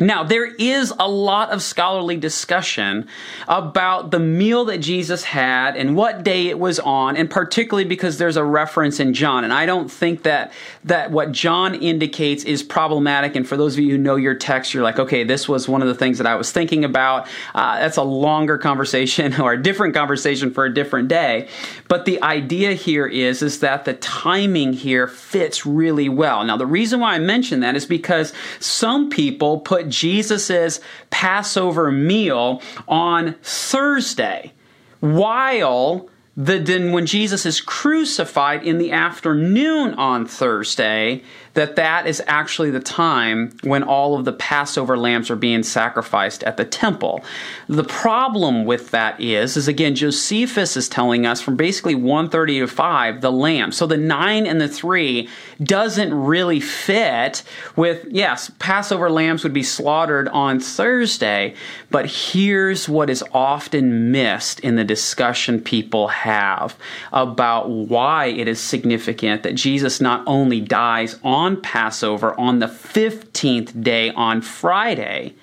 Now, 0.00 0.24
there 0.24 0.46
is 0.46 0.94
a 0.98 1.06
lot 1.06 1.50
of 1.50 1.62
scholarly 1.62 2.16
discussion 2.16 3.06
about 3.46 4.10
the 4.10 4.18
meal 4.18 4.64
that 4.64 4.78
Jesus 4.78 5.24
had 5.24 5.76
and 5.76 5.94
what 5.94 6.24
day 6.24 6.46
it 6.46 6.58
was 6.58 6.80
on, 6.80 7.18
and 7.18 7.28
particularly 7.28 7.84
because 7.84 8.16
there's 8.16 8.38
a 8.38 8.44
reference 8.44 8.98
in 8.98 9.12
John. 9.12 9.44
And 9.44 9.52
I 9.52 9.66
don't 9.66 9.90
think 9.90 10.22
that, 10.22 10.52
that 10.84 11.10
what 11.10 11.32
John 11.32 11.74
indicates 11.74 12.44
is 12.44 12.62
problematic. 12.62 13.36
And 13.36 13.46
for 13.46 13.58
those 13.58 13.74
of 13.74 13.80
you 13.80 13.90
who 13.90 13.98
know 13.98 14.16
your 14.16 14.34
text, 14.34 14.72
you're 14.72 14.82
like, 14.82 14.98
okay, 14.98 15.22
this 15.22 15.46
was 15.46 15.68
one 15.68 15.82
of 15.82 15.88
the 15.88 15.94
things 15.94 16.16
that 16.16 16.26
I 16.26 16.34
was 16.34 16.50
thinking 16.50 16.82
about. 16.82 17.28
Uh, 17.54 17.78
that's 17.80 17.98
a 17.98 18.02
longer 18.02 18.56
conversation 18.56 19.38
or 19.40 19.52
a 19.52 19.62
different 19.62 19.92
conversation 19.94 20.50
for 20.50 20.64
a 20.64 20.72
different 20.72 21.08
day. 21.08 21.46
But 21.88 22.06
the 22.06 22.22
idea 22.22 22.72
here 22.72 23.06
is, 23.06 23.42
is 23.42 23.60
that 23.60 23.84
the 23.84 23.94
timing 23.94 24.72
here 24.72 25.06
fits 25.06 25.66
really 25.66 26.08
well. 26.08 26.42
Now, 26.42 26.56
the 26.56 26.64
reason 26.64 27.00
why 27.00 27.16
I 27.16 27.18
mention 27.18 27.60
that 27.60 27.76
is 27.76 27.84
because 27.84 28.32
some 28.60 29.10
people 29.10 29.60
put 29.60 29.89
Jesus' 29.90 30.80
Passover 31.10 31.90
meal 31.90 32.62
on 32.88 33.34
Thursday, 33.42 34.52
while 35.00 36.08
the, 36.36 36.90
when 36.90 37.06
Jesus 37.06 37.44
is 37.44 37.60
crucified 37.60 38.62
in 38.62 38.78
the 38.78 38.92
afternoon 38.92 39.94
on 39.94 40.26
Thursday, 40.26 41.22
that 41.54 41.76
that 41.76 42.06
is 42.06 42.22
actually 42.26 42.70
the 42.70 42.80
time 42.80 43.52
when 43.62 43.82
all 43.82 44.16
of 44.16 44.24
the 44.24 44.32
Passover 44.32 44.96
lambs 44.96 45.28
are 45.30 45.36
being 45.36 45.62
sacrificed 45.62 46.42
at 46.44 46.56
the 46.56 46.64
temple. 46.64 47.22
The 47.68 47.84
problem 47.84 48.64
with 48.64 48.90
that 48.92 49.20
is, 49.20 49.56
is 49.56 49.68
again, 49.68 49.94
Josephus 49.94 50.76
is 50.76 50.88
telling 50.88 51.26
us 51.26 51.40
from 51.40 51.56
basically 51.56 51.96
130 51.96 52.60
to 52.60 52.66
5, 52.68 53.20
the 53.20 53.32
lamb. 53.32 53.72
So 53.72 53.86
the 53.86 53.98
9 53.98 54.46
and 54.46 54.60
the 54.60 54.68
3 54.68 55.28
doesn't 55.62 56.14
really 56.14 56.60
fit 56.60 57.42
with, 57.76 58.06
yes, 58.10 58.50
Passover 58.58 59.10
lambs 59.10 59.42
would 59.44 59.52
be 59.52 59.62
slaughtered 59.62 60.28
on 60.28 60.60
Thursday, 60.60 61.54
but 61.90 62.06
here's 62.06 62.88
what 62.88 63.10
is 63.10 63.24
often 63.32 64.10
missed 64.10 64.60
in 64.60 64.76
the 64.76 64.84
discussion 64.84 65.60
people 65.60 66.08
have 66.08 66.76
about 67.12 67.68
why 67.68 68.26
it 68.26 68.48
is 68.48 68.60
significant 68.60 69.42
that 69.42 69.54
Jesus 69.54 70.00
not 70.00 70.22
only 70.26 70.60
dies 70.60 71.18
on 71.22 71.60
Passover 71.60 72.38
on 72.38 72.58
the 72.58 72.66
15th 72.66 73.82
day 73.82 74.10
on 74.10 74.40
Friday. 74.40 75.34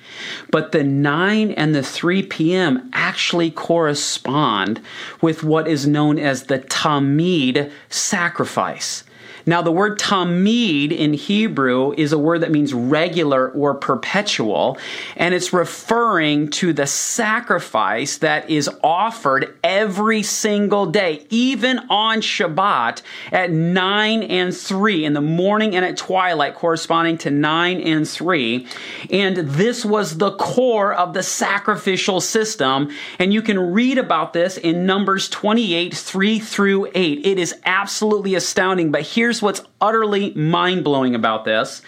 But 0.52 0.72
the 0.72 0.84
9 0.84 1.52
and 1.52 1.76
the 1.76 1.84
3 1.84 2.24
p.m. 2.24 2.90
actually 2.94 3.52
correspond 3.52 4.82
with 5.22 5.44
what 5.44 5.68
is 5.68 5.88
known 5.88 6.18
as 6.18 6.44
the 6.44 6.60
Tamid 6.60 7.72
sacrifice. 7.90 9.04
Now, 9.48 9.62
the 9.62 9.72
word 9.72 9.98
tamid 9.98 10.92
in 10.92 11.14
Hebrew 11.14 11.94
is 11.98 12.12
a 12.12 12.18
word 12.18 12.42
that 12.42 12.52
means 12.52 12.74
regular 12.74 13.50
or 13.50 13.74
perpetual, 13.76 14.78
and 15.16 15.34
it's 15.34 15.54
referring 15.54 16.50
to 16.50 16.74
the 16.74 16.86
sacrifice 16.86 18.18
that 18.18 18.50
is 18.50 18.70
offered 18.84 19.58
every 19.64 20.22
single 20.22 20.88
day, 20.88 21.26
even 21.30 21.80
on 21.90 22.20
Shabbat 22.20 23.02
at 23.32 23.50
9 23.50 24.24
and 24.24 24.56
3 24.56 25.06
in 25.06 25.14
the 25.14 25.22
morning 25.22 25.78
and 25.78 25.86
at 25.86 25.96
twilight, 25.96 26.56
corresponding 26.56 27.18
to 27.20 27.32
9 27.32 27.80
and 27.80 28.08
3. 28.08 28.68
And 29.10 29.38
this 29.38 29.86
was 29.86 30.18
the 30.18 30.32
core 30.32 30.94
of 30.94 31.14
the 31.14 31.24
sacrificial 31.24 32.20
system, 32.20 32.90
and 33.18 33.34
you 33.34 33.42
can 33.42 33.72
read 33.72 33.98
about 33.98 34.34
this 34.34 34.58
in 34.58 34.86
Numbers 34.86 35.30
28 35.30 35.94
3 35.94 36.40
through 36.40 36.92
8. 36.94 37.26
It 37.26 37.40
is 37.40 37.56
absolutely 37.66 38.36
astounding, 38.36 38.92
but 38.92 39.04
here's 39.04 39.37
here's 39.38 39.44
what's 39.44 39.70
utterly 39.80 40.34
mind 40.34 40.84
blowing 40.84 41.14
about 41.14 41.46
this 41.46 41.82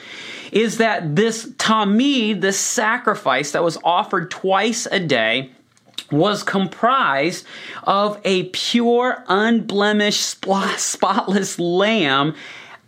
is 0.52 0.78
that 0.78 1.16
this 1.16 1.48
tamid, 1.58 2.42
this 2.42 2.60
sacrifice 2.60 3.52
that 3.52 3.64
was 3.64 3.78
offered 3.84 4.32
twice 4.32 4.88
a 4.92 5.00
day, 5.00 5.52
was 6.12 6.42
comprised 6.42 7.46
of 7.84 8.20
a 8.26 8.46
pure, 8.46 9.24
unblemished, 9.28 10.44
spotless 10.78 11.60
lamb, 11.60 12.36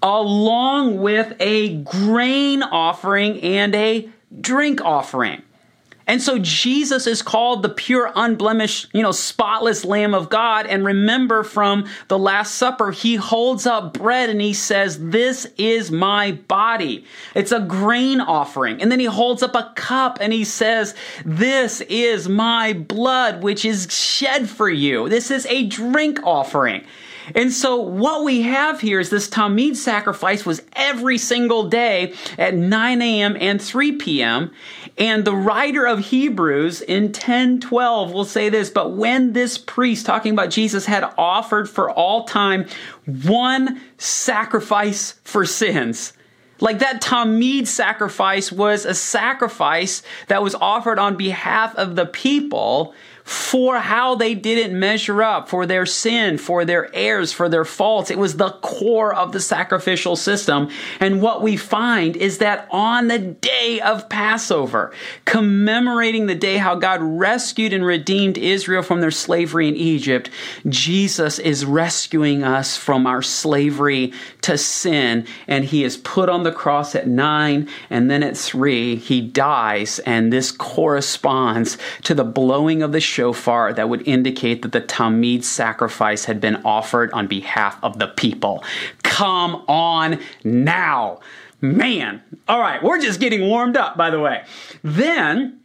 along 0.01 0.99
with 0.99 1.35
a 1.39 1.75
grain 1.83 2.63
offering 2.63 3.39
and 3.41 3.75
a 3.75 4.09
drink 4.39 4.81
offering. 4.81 5.43
And 6.11 6.21
so 6.21 6.37
Jesus 6.39 7.07
is 7.07 7.21
called 7.21 7.63
the 7.63 7.69
pure, 7.69 8.11
unblemished, 8.13 8.89
you 8.91 9.01
know, 9.01 9.13
spotless 9.13 9.85
Lamb 9.85 10.13
of 10.13 10.27
God. 10.27 10.65
And 10.65 10.83
remember 10.83 11.41
from 11.41 11.87
the 12.09 12.19
Last 12.19 12.55
Supper, 12.55 12.91
he 12.91 13.15
holds 13.15 13.65
up 13.65 13.93
bread 13.93 14.29
and 14.29 14.41
he 14.41 14.53
says, 14.53 14.99
This 14.99 15.47
is 15.57 15.89
my 15.89 16.33
body. 16.33 17.05
It's 17.33 17.53
a 17.53 17.61
grain 17.61 18.19
offering. 18.19 18.81
And 18.81 18.91
then 18.91 18.99
he 18.99 19.05
holds 19.05 19.41
up 19.41 19.55
a 19.55 19.71
cup 19.77 20.17
and 20.19 20.33
he 20.33 20.43
says, 20.43 20.95
This 21.23 21.79
is 21.79 22.27
my 22.27 22.73
blood, 22.73 23.41
which 23.41 23.63
is 23.63 23.87
shed 23.89 24.49
for 24.49 24.69
you. 24.69 25.07
This 25.07 25.31
is 25.31 25.45
a 25.45 25.65
drink 25.67 26.19
offering. 26.25 26.83
And 27.35 27.51
so 27.51 27.77
what 27.77 28.23
we 28.23 28.41
have 28.43 28.81
here 28.81 28.99
is 28.99 29.09
this 29.09 29.29
Tamid 29.29 29.75
sacrifice 29.75 30.45
was 30.45 30.61
every 30.73 31.17
single 31.17 31.69
day 31.69 32.13
at 32.37 32.55
9 32.55 33.01
a.m. 33.01 33.37
and 33.39 33.61
3 33.61 33.93
p.m. 33.93 34.51
And 34.97 35.25
the 35.25 35.35
writer 35.35 35.85
of 35.85 35.99
Hebrews 35.99 36.81
in 36.81 37.05
1012 37.05 38.11
will 38.11 38.25
say 38.25 38.49
this, 38.49 38.69
but 38.69 38.91
when 38.91 39.33
this 39.33 39.57
priest, 39.57 40.05
talking 40.05 40.33
about 40.33 40.49
Jesus, 40.49 40.85
had 40.85 41.03
offered 41.17 41.69
for 41.69 41.89
all 41.89 42.25
time 42.25 42.65
one 43.05 43.81
sacrifice 43.97 45.13
for 45.23 45.45
sins, 45.45 46.13
like 46.59 46.79
that 46.79 47.01
Tamid 47.01 47.67
sacrifice 47.67 48.51
was 48.51 48.85
a 48.85 48.93
sacrifice 48.93 50.03
that 50.27 50.43
was 50.43 50.53
offered 50.55 50.99
on 50.99 51.17
behalf 51.17 51.75
of 51.75 51.95
the 51.95 52.05
people 52.05 52.93
for 53.31 53.77
how 53.77 54.13
they 54.13 54.35
didn't 54.35 54.77
measure 54.77 55.23
up, 55.23 55.47
for 55.47 55.65
their 55.65 55.85
sin, 55.85 56.37
for 56.37 56.65
their 56.65 56.93
errors, 56.93 57.31
for 57.31 57.47
their 57.47 57.63
faults. 57.63 58.11
It 58.11 58.17
was 58.17 58.35
the 58.35 58.49
core 58.61 59.15
of 59.15 59.31
the 59.31 59.39
sacrificial 59.39 60.17
system. 60.17 60.69
And 60.99 61.21
what 61.21 61.41
we 61.41 61.55
find 61.55 62.17
is 62.17 62.39
that 62.39 62.67
on 62.71 63.07
the 63.07 63.19
day 63.19 63.79
of 63.79 64.09
Passover, 64.09 64.93
commemorating 65.23 66.25
the 66.25 66.35
day 66.35 66.57
how 66.57 66.75
God 66.75 66.99
rescued 67.01 67.71
and 67.71 67.85
redeemed 67.85 68.37
Israel 68.37 68.83
from 68.83 68.99
their 68.99 69.11
slavery 69.11 69.69
in 69.69 69.77
Egypt, 69.77 70.29
Jesus 70.67 71.39
is 71.39 71.63
rescuing 71.63 72.43
us 72.43 72.75
from 72.75 73.07
our 73.07 73.21
slavery 73.21 74.11
to 74.41 74.57
sin. 74.57 75.25
And 75.47 75.63
he 75.63 75.85
is 75.85 75.95
put 75.95 76.27
on 76.27 76.43
the 76.43 76.51
cross 76.51 76.95
at 76.95 77.07
nine, 77.07 77.69
and 77.89 78.11
then 78.11 78.23
at 78.23 78.35
three, 78.35 78.97
he 78.97 79.21
dies. 79.21 79.99
And 79.99 80.33
this 80.33 80.51
corresponds 80.51 81.77
to 82.03 82.13
the 82.13 82.25
blowing 82.25 82.83
of 82.83 82.91
the 82.91 82.99
shofar 83.21 83.71
that 83.71 83.87
would 83.87 84.07
indicate 84.07 84.63
that 84.63 84.71
the 84.71 84.81
Tamid 84.81 85.43
sacrifice 85.43 86.25
had 86.25 86.41
been 86.41 86.55
offered 86.65 87.11
on 87.11 87.27
behalf 87.27 87.77
of 87.83 87.99
the 87.99 88.07
people. 88.07 88.63
Come 89.03 89.63
on 89.67 90.19
now. 90.43 91.19
Man. 91.61 92.23
All 92.47 92.59
right, 92.59 92.81
we're 92.81 92.99
just 92.99 93.19
getting 93.19 93.47
warmed 93.47 93.77
up, 93.77 93.95
by 93.95 94.09
the 94.09 94.19
way. 94.19 94.43
Then 94.83 95.60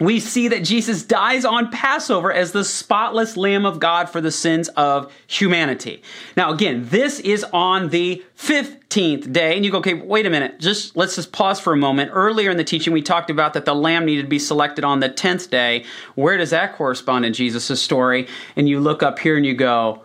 we 0.00 0.18
see 0.18 0.48
that 0.48 0.64
Jesus 0.64 1.04
dies 1.04 1.44
on 1.44 1.70
Passover 1.70 2.32
as 2.32 2.52
the 2.52 2.64
spotless 2.64 3.36
Lamb 3.36 3.64
of 3.64 3.78
God 3.78 4.10
for 4.10 4.20
the 4.20 4.32
sins 4.32 4.68
of 4.70 5.12
humanity. 5.28 6.02
Now, 6.36 6.52
again, 6.52 6.88
this 6.88 7.20
is 7.20 7.44
on 7.52 7.90
the 7.90 8.24
15th 8.36 9.32
day. 9.32 9.54
And 9.54 9.64
you 9.64 9.70
go, 9.70 9.78
okay, 9.78 9.94
wait 9.94 10.26
a 10.26 10.30
minute. 10.30 10.58
Just 10.58 10.96
let's 10.96 11.14
just 11.14 11.32
pause 11.32 11.60
for 11.60 11.72
a 11.72 11.76
moment. 11.76 12.10
Earlier 12.12 12.50
in 12.50 12.56
the 12.56 12.64
teaching, 12.64 12.92
we 12.92 13.02
talked 13.02 13.30
about 13.30 13.54
that 13.54 13.64
the 13.64 13.74
lamb 13.74 14.04
needed 14.04 14.22
to 14.22 14.28
be 14.28 14.40
selected 14.40 14.84
on 14.84 14.98
the 14.98 15.08
10th 15.08 15.50
day. 15.50 15.84
Where 16.16 16.36
does 16.36 16.50
that 16.50 16.74
correspond 16.74 17.24
in 17.24 17.32
Jesus' 17.32 17.80
story? 17.80 18.26
And 18.56 18.68
you 18.68 18.80
look 18.80 19.02
up 19.02 19.20
here 19.20 19.36
and 19.36 19.46
you 19.46 19.54
go, 19.54 20.02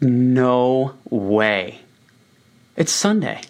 no 0.00 0.94
way. 1.10 1.80
It's 2.76 2.92
Sunday, 2.92 3.40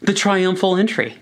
the 0.00 0.14
triumphal 0.14 0.76
entry. 0.76 1.18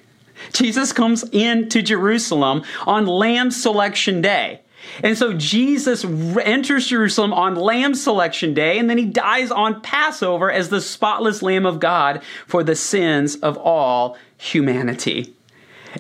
Jesus 0.53 0.93
comes 0.93 1.25
into 1.31 1.83
Jerusalem 1.83 2.63
on 2.87 3.07
Lamb 3.07 3.51
Selection 3.51 4.21
Day. 4.21 4.61
And 5.03 5.17
so 5.17 5.33
Jesus 5.33 6.05
enters 6.05 6.89
Jerusalem 6.89 7.33
on 7.33 7.55
Lamb 7.55 7.95
Selection 7.95 8.53
Day, 8.53 8.79
and 8.79 8.91
then 8.91 8.99
he 8.99 9.05
dies 9.05 9.51
on 9.51 9.81
Passover 9.81 10.51
as 10.51 10.69
the 10.69 10.81
spotless 10.81 11.43
Lamb 11.43 11.67
of 11.67 11.81
God 11.81 12.23
for 12.47 12.65
the 12.65 12.75
sins 12.75 13.37
of 13.37 13.57
all 13.59 14.17
humanity. 14.37 15.35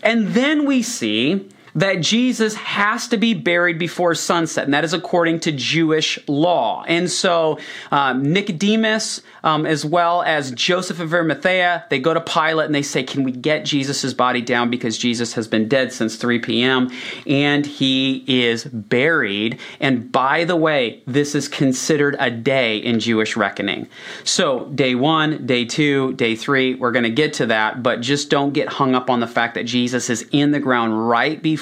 And 0.02 0.28
then 0.28 0.64
we 0.64 0.82
see 0.82 1.48
that 1.74 2.00
Jesus 2.00 2.54
has 2.54 3.08
to 3.08 3.16
be 3.16 3.34
buried 3.34 3.78
before 3.78 4.14
sunset, 4.14 4.64
and 4.64 4.74
that 4.74 4.84
is 4.84 4.92
according 4.92 5.40
to 5.40 5.52
Jewish 5.52 6.18
law. 6.28 6.84
And 6.86 7.10
so 7.10 7.58
um, 7.90 8.32
Nicodemus, 8.32 9.22
um, 9.42 9.64
as 9.66 9.84
well 9.84 10.22
as 10.22 10.50
Joseph 10.52 11.00
of 11.00 11.12
Arimathea, 11.12 11.86
they 11.88 11.98
go 11.98 12.12
to 12.14 12.20
Pilate 12.20 12.66
and 12.66 12.74
they 12.74 12.82
say, 12.82 13.02
Can 13.02 13.24
we 13.24 13.32
get 13.32 13.64
Jesus' 13.64 14.12
body 14.12 14.42
down 14.42 14.70
because 14.70 14.98
Jesus 14.98 15.32
has 15.34 15.48
been 15.48 15.68
dead 15.68 15.92
since 15.92 16.16
3 16.16 16.38
p.m. 16.40 16.90
and 17.26 17.64
he 17.64 18.24
is 18.26 18.64
buried. 18.64 19.58
And 19.80 20.12
by 20.12 20.44
the 20.44 20.56
way, 20.56 21.02
this 21.06 21.34
is 21.34 21.48
considered 21.48 22.16
a 22.18 22.30
day 22.30 22.76
in 22.76 23.00
Jewish 23.00 23.36
reckoning. 23.36 23.88
So, 24.24 24.66
day 24.66 24.94
one, 24.94 25.46
day 25.46 25.64
two, 25.64 26.12
day 26.14 26.36
three, 26.36 26.74
we're 26.74 26.92
going 26.92 27.04
to 27.04 27.10
get 27.10 27.32
to 27.34 27.46
that, 27.46 27.82
but 27.82 28.00
just 28.00 28.30
don't 28.30 28.52
get 28.52 28.68
hung 28.68 28.94
up 28.94 29.08
on 29.08 29.20
the 29.20 29.26
fact 29.26 29.54
that 29.54 29.64
Jesus 29.64 30.10
is 30.10 30.28
in 30.32 30.50
the 30.50 30.60
ground 30.60 31.08
right 31.08 31.42
before 31.42 31.61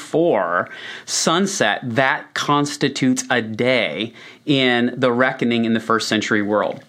sunset. 1.04 1.80
That 1.82 2.34
constitutes 2.34 3.24
a 3.30 3.42
day 3.42 4.14
in 4.46 4.94
the 4.96 5.12
reckoning 5.12 5.64
in 5.64 5.74
the 5.74 5.80
first 5.80 6.08
century 6.08 6.42
world. 6.42 6.82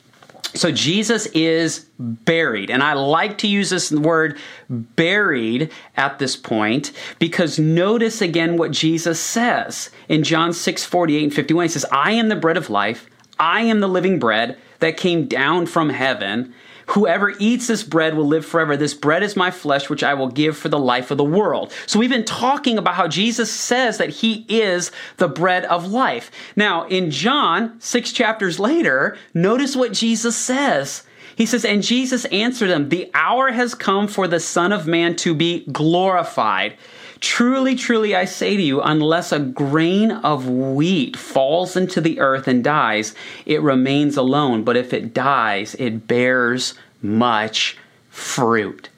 So 0.53 0.71
Jesus 0.71 1.27
is 1.27 1.85
buried. 1.97 2.69
And 2.69 2.83
I 2.83 2.93
like 2.93 3.37
to 3.39 3.47
use 3.47 3.69
this 3.69 3.91
word 3.91 4.37
buried 4.69 5.71
at 5.95 6.19
this 6.19 6.35
point 6.35 6.91
because 7.19 7.57
notice 7.57 8.21
again 8.21 8.57
what 8.57 8.71
Jesus 8.71 9.19
says 9.19 9.91
in 10.09 10.23
John 10.23 10.51
6 10.51 10.83
48 10.83 11.23
and 11.23 11.33
51. 11.33 11.63
He 11.63 11.69
says, 11.69 11.85
I 11.91 12.11
am 12.11 12.27
the 12.27 12.35
bread 12.35 12.57
of 12.57 12.69
life, 12.69 13.07
I 13.39 13.61
am 13.61 13.79
the 13.79 13.87
living 13.87 14.19
bread 14.19 14.57
that 14.79 14.97
came 14.97 15.27
down 15.27 15.67
from 15.67 15.89
heaven. 15.89 16.53
Whoever 16.87 17.33
eats 17.39 17.67
this 17.67 17.83
bread 17.83 18.15
will 18.15 18.27
live 18.27 18.45
forever. 18.45 18.75
This 18.75 18.93
bread 18.93 19.23
is 19.23 19.35
my 19.35 19.51
flesh, 19.51 19.89
which 19.89 20.03
I 20.03 20.13
will 20.13 20.27
give 20.27 20.57
for 20.57 20.69
the 20.69 20.79
life 20.79 21.11
of 21.11 21.17
the 21.17 21.23
world. 21.23 21.71
So 21.85 21.99
we've 21.99 22.09
been 22.09 22.25
talking 22.25 22.77
about 22.77 22.95
how 22.95 23.07
Jesus 23.07 23.51
says 23.51 23.97
that 23.97 24.09
he 24.09 24.45
is 24.49 24.91
the 25.17 25.27
bread 25.27 25.65
of 25.65 25.87
life. 25.91 26.31
Now, 26.55 26.85
in 26.87 27.11
John, 27.11 27.79
six 27.79 28.11
chapters 28.11 28.59
later, 28.59 29.17
notice 29.33 29.75
what 29.75 29.93
Jesus 29.93 30.35
says. 30.35 31.03
He 31.35 31.45
says, 31.45 31.65
And 31.65 31.83
Jesus 31.83 32.25
answered 32.25 32.69
them, 32.69 32.89
The 32.89 33.09
hour 33.13 33.51
has 33.51 33.73
come 33.73 34.07
for 34.07 34.27
the 34.27 34.39
Son 34.39 34.71
of 34.71 34.87
Man 34.87 35.15
to 35.17 35.33
be 35.33 35.65
glorified. 35.71 36.77
Truly, 37.21 37.75
truly, 37.75 38.15
I 38.15 38.25
say 38.25 38.57
to 38.57 38.61
you, 38.61 38.81
unless 38.81 39.31
a 39.31 39.39
grain 39.39 40.11
of 40.11 40.49
wheat 40.49 41.15
falls 41.15 41.77
into 41.77 42.01
the 42.01 42.19
earth 42.19 42.47
and 42.47 42.63
dies, 42.63 43.13
it 43.45 43.61
remains 43.61 44.17
alone. 44.17 44.63
But 44.63 44.75
if 44.75 44.91
it 44.91 45.13
dies, 45.13 45.75
it 45.75 46.07
bears 46.07 46.73
much 47.01 47.77
fruit. 48.09 48.89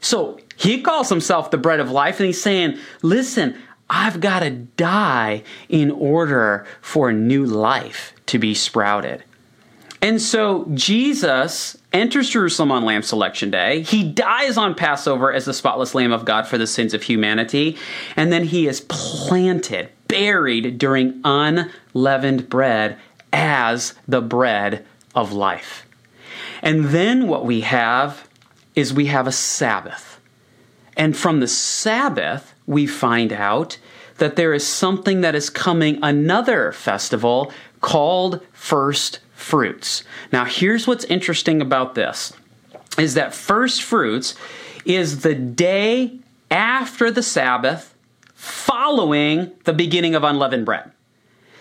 So 0.00 0.40
he 0.56 0.82
calls 0.82 1.08
himself 1.08 1.52
the 1.52 1.56
bread 1.56 1.78
of 1.78 1.90
life, 1.90 2.18
and 2.18 2.26
he's 2.26 2.42
saying, 2.42 2.78
Listen, 3.02 3.56
I've 3.88 4.20
got 4.20 4.40
to 4.40 4.50
die 4.50 5.44
in 5.68 5.92
order 5.92 6.66
for 6.80 7.12
new 7.12 7.46
life 7.46 8.12
to 8.26 8.40
be 8.40 8.54
sprouted. 8.54 9.22
And 10.00 10.22
so 10.22 10.66
Jesus 10.74 11.76
enters 11.92 12.30
Jerusalem 12.30 12.70
on 12.70 12.84
Lamb 12.84 13.02
Selection 13.02 13.50
Day. 13.50 13.82
He 13.82 14.04
dies 14.04 14.56
on 14.56 14.74
Passover 14.74 15.32
as 15.32 15.44
the 15.44 15.54
spotless 15.54 15.94
Lamb 15.94 16.12
of 16.12 16.24
God 16.24 16.46
for 16.46 16.56
the 16.56 16.66
sins 16.66 16.94
of 16.94 17.02
humanity. 17.02 17.76
And 18.16 18.32
then 18.32 18.44
he 18.44 18.68
is 18.68 18.82
planted, 18.82 19.88
buried 20.06 20.78
during 20.78 21.20
unleavened 21.24 22.48
bread 22.48 22.98
as 23.32 23.94
the 24.06 24.20
bread 24.20 24.86
of 25.14 25.32
life. 25.32 25.84
And 26.62 26.86
then 26.86 27.26
what 27.26 27.44
we 27.44 27.62
have 27.62 28.28
is 28.74 28.94
we 28.94 29.06
have 29.06 29.26
a 29.26 29.32
Sabbath. 29.32 30.20
And 30.96 31.16
from 31.16 31.40
the 31.40 31.48
Sabbath, 31.48 32.54
we 32.66 32.86
find 32.86 33.32
out 33.32 33.78
that 34.18 34.36
there 34.36 34.52
is 34.52 34.66
something 34.66 35.20
that 35.20 35.34
is 35.34 35.50
coming, 35.50 35.98
another 36.02 36.72
festival 36.72 37.52
called 37.80 38.44
First 38.52 39.20
fruits. 39.38 40.02
Now, 40.32 40.44
here's 40.44 40.86
what's 40.86 41.04
interesting 41.04 41.62
about 41.62 41.94
this 41.94 42.32
is 42.98 43.14
that 43.14 43.32
first 43.32 43.82
fruits 43.82 44.34
is 44.84 45.22
the 45.22 45.34
day 45.34 46.18
after 46.50 47.10
the 47.10 47.22
Sabbath 47.22 47.94
following 48.34 49.52
the 49.62 49.72
beginning 49.72 50.16
of 50.16 50.24
unleavened 50.24 50.66
bread. 50.66 50.90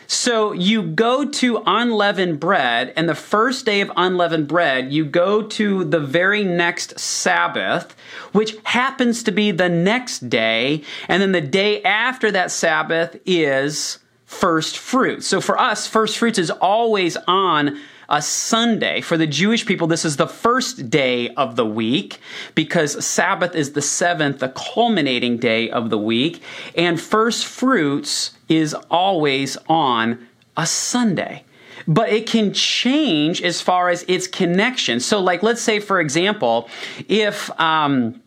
So 0.07 0.53
you 0.53 0.81
go 0.81 1.25
to 1.25 1.61
unleavened 1.67 2.39
bread, 2.39 2.93
and 2.95 3.07
the 3.07 3.15
first 3.15 3.65
day 3.65 3.81
of 3.81 3.91
unleavened 3.95 4.47
bread, 4.47 4.91
you 4.91 5.05
go 5.05 5.43
to 5.43 5.83
the 5.83 5.99
very 5.99 6.43
next 6.43 6.99
Sabbath, 6.99 7.95
which 8.31 8.55
happens 8.63 9.21
to 9.23 9.31
be 9.31 9.51
the 9.51 9.69
next 9.69 10.29
day, 10.29 10.83
and 11.07 11.21
then 11.21 11.31
the 11.31 11.41
day 11.41 11.83
after 11.83 12.31
that 12.31 12.51
Sabbath 12.51 13.19
is 13.25 13.99
first 14.27 14.77
fruits. 14.77 15.25
So 15.25 15.41
for 15.41 15.59
us, 15.59 15.87
first 15.87 16.17
fruits 16.17 16.37
is 16.37 16.51
always 16.51 17.17
on 17.27 17.79
a 18.09 18.21
Sunday. 18.21 19.01
For 19.01 19.17
the 19.17 19.25
Jewish 19.25 19.65
people, 19.65 19.87
this 19.87 20.05
is 20.05 20.17
the 20.17 20.27
first 20.27 20.89
day 20.89 21.29
of 21.29 21.55
the 21.55 21.65
week 21.65 22.19
because 22.53 23.03
Sabbath 23.03 23.55
is 23.55 23.71
the 23.71 23.81
seventh, 23.81 24.39
the 24.39 24.49
culminating 24.49 25.37
day 25.37 25.69
of 25.69 25.89
the 25.89 25.97
week. 25.97 26.41
And 26.75 27.01
first 27.01 27.45
fruits 27.45 28.31
is 28.47 28.73
always 28.91 29.57
on 29.67 30.27
a 30.55 30.67
Sunday 30.67 31.43
but 31.89 32.09
it 32.09 32.27
can 32.27 32.51
change 32.53 33.41
as 33.41 33.61
far 33.61 33.87
as 33.87 34.03
its 34.09 34.27
connection. 34.27 34.99
So, 34.99 35.21
like, 35.21 35.41
let's 35.41 35.61
say, 35.61 35.79
for 35.79 36.01
example, 36.01 36.67
if, 37.07 37.49
um, 37.61 38.21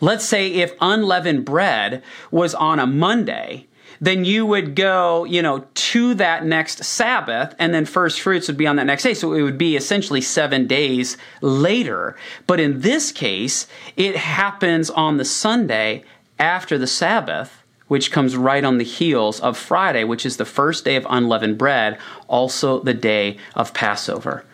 let's 0.00 0.24
say, 0.24 0.52
if 0.52 0.74
unleavened 0.80 1.44
bread 1.44 2.04
was 2.30 2.54
on 2.54 2.78
a 2.78 2.86
Monday, 2.86 3.66
then 4.00 4.24
you 4.24 4.46
would 4.46 4.74
go, 4.74 5.24
you 5.24 5.42
know, 5.42 5.64
to 5.74 6.14
that 6.14 6.44
next 6.44 6.84
Sabbath, 6.84 7.54
and 7.58 7.74
then 7.74 7.84
first 7.84 8.20
fruits 8.20 8.48
would 8.48 8.56
be 8.56 8.66
on 8.66 8.76
that 8.76 8.86
next 8.86 9.02
day. 9.02 9.14
So 9.14 9.32
it 9.32 9.42
would 9.42 9.58
be 9.58 9.76
essentially 9.76 10.20
seven 10.20 10.66
days 10.66 11.16
later. 11.40 12.16
But 12.46 12.60
in 12.60 12.80
this 12.80 13.12
case, 13.12 13.66
it 13.96 14.16
happens 14.16 14.90
on 14.90 15.16
the 15.16 15.24
Sunday 15.24 16.04
after 16.38 16.78
the 16.78 16.86
Sabbath, 16.86 17.62
which 17.88 18.10
comes 18.10 18.36
right 18.36 18.64
on 18.64 18.78
the 18.78 18.84
heels 18.84 19.40
of 19.40 19.56
Friday, 19.56 20.04
which 20.04 20.26
is 20.26 20.36
the 20.36 20.44
first 20.44 20.84
day 20.84 20.96
of 20.96 21.06
unleavened 21.08 21.58
bread, 21.58 21.98
also 22.28 22.80
the 22.80 22.94
day 22.94 23.36
of 23.54 23.74
Passover. 23.74 24.44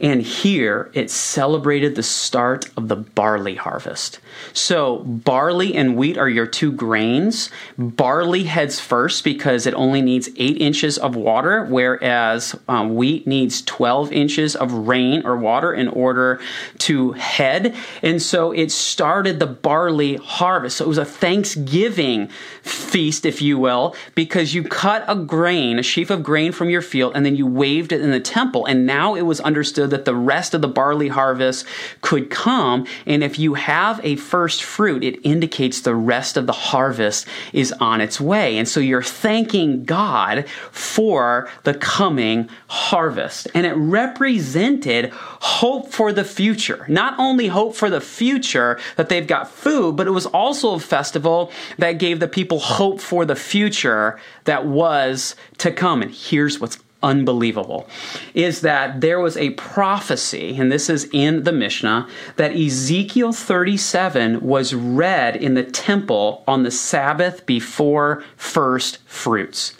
And 0.00 0.20
here 0.20 0.90
it 0.92 1.10
celebrated 1.10 1.94
the 1.94 2.02
start 2.02 2.68
of 2.76 2.88
the 2.88 2.96
barley 2.96 3.54
harvest. 3.54 4.20
So, 4.52 4.98
barley 4.98 5.74
and 5.74 5.96
wheat 5.96 6.18
are 6.18 6.28
your 6.28 6.46
two 6.46 6.72
grains. 6.72 7.50
Barley 7.78 8.44
heads 8.44 8.78
first 8.78 9.24
because 9.24 9.66
it 9.66 9.74
only 9.74 10.02
needs 10.02 10.28
eight 10.36 10.60
inches 10.60 10.98
of 10.98 11.16
water, 11.16 11.64
whereas 11.64 12.54
um, 12.68 12.94
wheat 12.94 13.26
needs 13.26 13.62
12 13.62 14.12
inches 14.12 14.54
of 14.54 14.72
rain 14.72 15.24
or 15.24 15.36
water 15.36 15.72
in 15.72 15.88
order 15.88 16.40
to 16.78 17.12
head. 17.12 17.74
And 18.02 18.20
so 18.20 18.52
it 18.52 18.70
started 18.70 19.38
the 19.38 19.46
barley 19.46 20.16
harvest. 20.16 20.78
So, 20.78 20.84
it 20.84 20.88
was 20.88 20.98
a 20.98 21.04
Thanksgiving 21.04 22.28
feast, 22.62 23.24
if 23.24 23.40
you 23.40 23.58
will, 23.58 23.94
because 24.14 24.54
you 24.54 24.62
cut 24.62 25.04
a 25.08 25.16
grain, 25.16 25.78
a 25.78 25.82
sheaf 25.82 26.10
of 26.10 26.22
grain 26.22 26.52
from 26.52 26.68
your 26.68 26.82
field, 26.82 27.12
and 27.14 27.24
then 27.24 27.36
you 27.36 27.46
waved 27.46 27.92
it 27.92 28.02
in 28.02 28.10
the 28.10 28.20
temple. 28.20 28.66
And 28.66 28.84
now 28.84 29.14
it 29.14 29.22
was 29.22 29.40
understood 29.40 29.85
that 29.86 30.04
the 30.04 30.14
rest 30.14 30.54
of 30.54 30.60
the 30.60 30.68
barley 30.68 31.08
harvest 31.08 31.66
could 32.00 32.30
come. 32.30 32.86
And 33.06 33.22
if 33.22 33.38
you 33.38 33.54
have 33.54 34.00
a 34.04 34.16
first 34.16 34.62
fruit, 34.62 35.04
it 35.04 35.20
indicates 35.22 35.80
the 35.80 35.94
rest 35.94 36.36
of 36.36 36.46
the 36.46 36.52
harvest 36.52 37.26
is 37.52 37.72
on 37.72 38.00
its 38.00 38.20
way. 38.20 38.58
And 38.58 38.68
so 38.68 38.80
you're 38.80 39.02
thanking 39.02 39.84
God 39.84 40.48
for 40.70 41.48
the 41.64 41.74
coming 41.74 42.48
harvest. 42.68 43.48
And 43.54 43.66
it 43.66 43.74
represented 43.74 45.10
hope 45.12 45.92
for 45.92 46.12
the 46.12 46.24
future. 46.24 46.84
Not 46.88 47.18
only 47.18 47.48
hope 47.48 47.74
for 47.74 47.90
the 47.90 48.00
future 48.00 48.78
that 48.96 49.08
they've 49.08 49.26
got 49.26 49.50
food, 49.50 49.96
but 49.96 50.06
it 50.06 50.10
was 50.10 50.26
also 50.26 50.74
a 50.74 50.80
festival 50.80 51.50
that 51.78 51.92
gave 51.92 52.20
the 52.20 52.28
people 52.28 52.58
hope 52.58 53.00
for 53.00 53.24
the 53.24 53.36
future 53.36 54.18
that 54.44 54.66
was 54.66 55.34
to 55.58 55.70
come. 55.70 56.02
And 56.02 56.10
here's 56.10 56.60
what's 56.60 56.78
unbelievable 57.06 57.88
is 58.34 58.60
that 58.62 59.00
there 59.00 59.20
was 59.20 59.36
a 59.36 59.50
prophecy, 59.50 60.56
and 60.58 60.70
this 60.70 60.90
is 60.90 61.08
in 61.12 61.44
the 61.44 61.52
Mishnah, 61.52 62.08
that 62.36 62.54
Ezekiel 62.54 63.32
37 63.32 64.40
was 64.40 64.74
read 64.74 65.36
in 65.36 65.54
the 65.54 65.62
temple 65.62 66.42
on 66.48 66.64
the 66.64 66.70
Sabbath 66.70 67.46
before 67.46 68.24
first 68.36 68.98
fruits. 69.06 69.74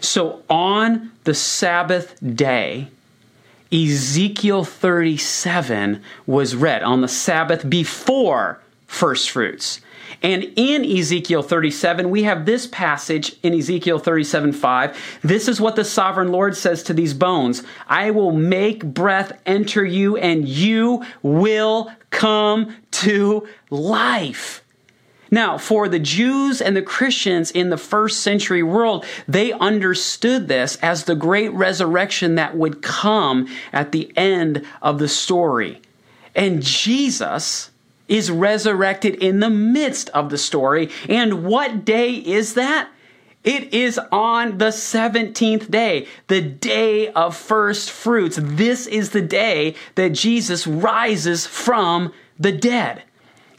So 0.00 0.42
on 0.48 1.10
the 1.24 1.34
Sabbath 1.34 2.16
day, 2.36 2.88
Ezekiel 3.72 4.64
37 4.64 6.02
was 6.26 6.54
read 6.54 6.82
on 6.82 7.00
the 7.00 7.08
Sabbath 7.08 7.68
before 7.68 8.60
first 8.86 9.30
fruits. 9.30 9.80
And 10.22 10.44
in 10.56 10.84
Ezekiel 10.84 11.42
37, 11.42 12.10
we 12.10 12.24
have 12.24 12.46
this 12.46 12.66
passage 12.66 13.36
in 13.42 13.54
Ezekiel 13.54 13.98
37 13.98 14.52
5. 14.52 15.18
This 15.22 15.48
is 15.48 15.60
what 15.60 15.76
the 15.76 15.84
sovereign 15.84 16.32
Lord 16.32 16.56
says 16.56 16.82
to 16.84 16.94
these 16.94 17.14
bones 17.14 17.62
I 17.86 18.10
will 18.10 18.32
make 18.32 18.84
breath 18.84 19.40
enter 19.46 19.84
you, 19.84 20.16
and 20.16 20.48
you 20.48 21.04
will 21.22 21.90
come 22.10 22.76
to 22.92 23.46
life. 23.70 24.64
Now, 25.30 25.58
for 25.58 25.88
the 25.88 25.98
Jews 25.98 26.60
and 26.60 26.74
the 26.76 26.82
Christians 26.82 27.50
in 27.50 27.70
the 27.70 27.76
first 27.76 28.20
century 28.20 28.62
world, 28.62 29.04
they 29.26 29.52
understood 29.52 30.48
this 30.48 30.76
as 30.76 31.04
the 31.04 31.14
great 31.14 31.52
resurrection 31.52 32.36
that 32.36 32.56
would 32.56 32.80
come 32.80 33.46
at 33.72 33.92
the 33.92 34.10
end 34.16 34.64
of 34.80 34.98
the 34.98 35.08
story. 35.08 35.82
And 36.34 36.62
Jesus 36.62 37.70
is 38.08 38.30
resurrected 38.30 39.14
in 39.16 39.40
the 39.40 39.50
midst 39.50 40.08
of 40.10 40.30
the 40.30 40.38
story. 40.38 40.90
And 41.08 41.44
what 41.44 41.84
day 41.84 42.14
is 42.14 42.54
that? 42.54 42.90
It 43.44 43.72
is 43.72 44.00
on 44.10 44.58
the 44.58 44.66
17th 44.66 45.70
day, 45.70 46.08
the 46.26 46.42
day 46.42 47.08
of 47.12 47.36
first 47.36 47.90
fruits. 47.90 48.38
This 48.42 48.86
is 48.86 49.10
the 49.10 49.22
day 49.22 49.76
that 49.94 50.10
Jesus 50.10 50.66
rises 50.66 51.46
from 51.46 52.12
the 52.38 52.52
dead. 52.52 53.04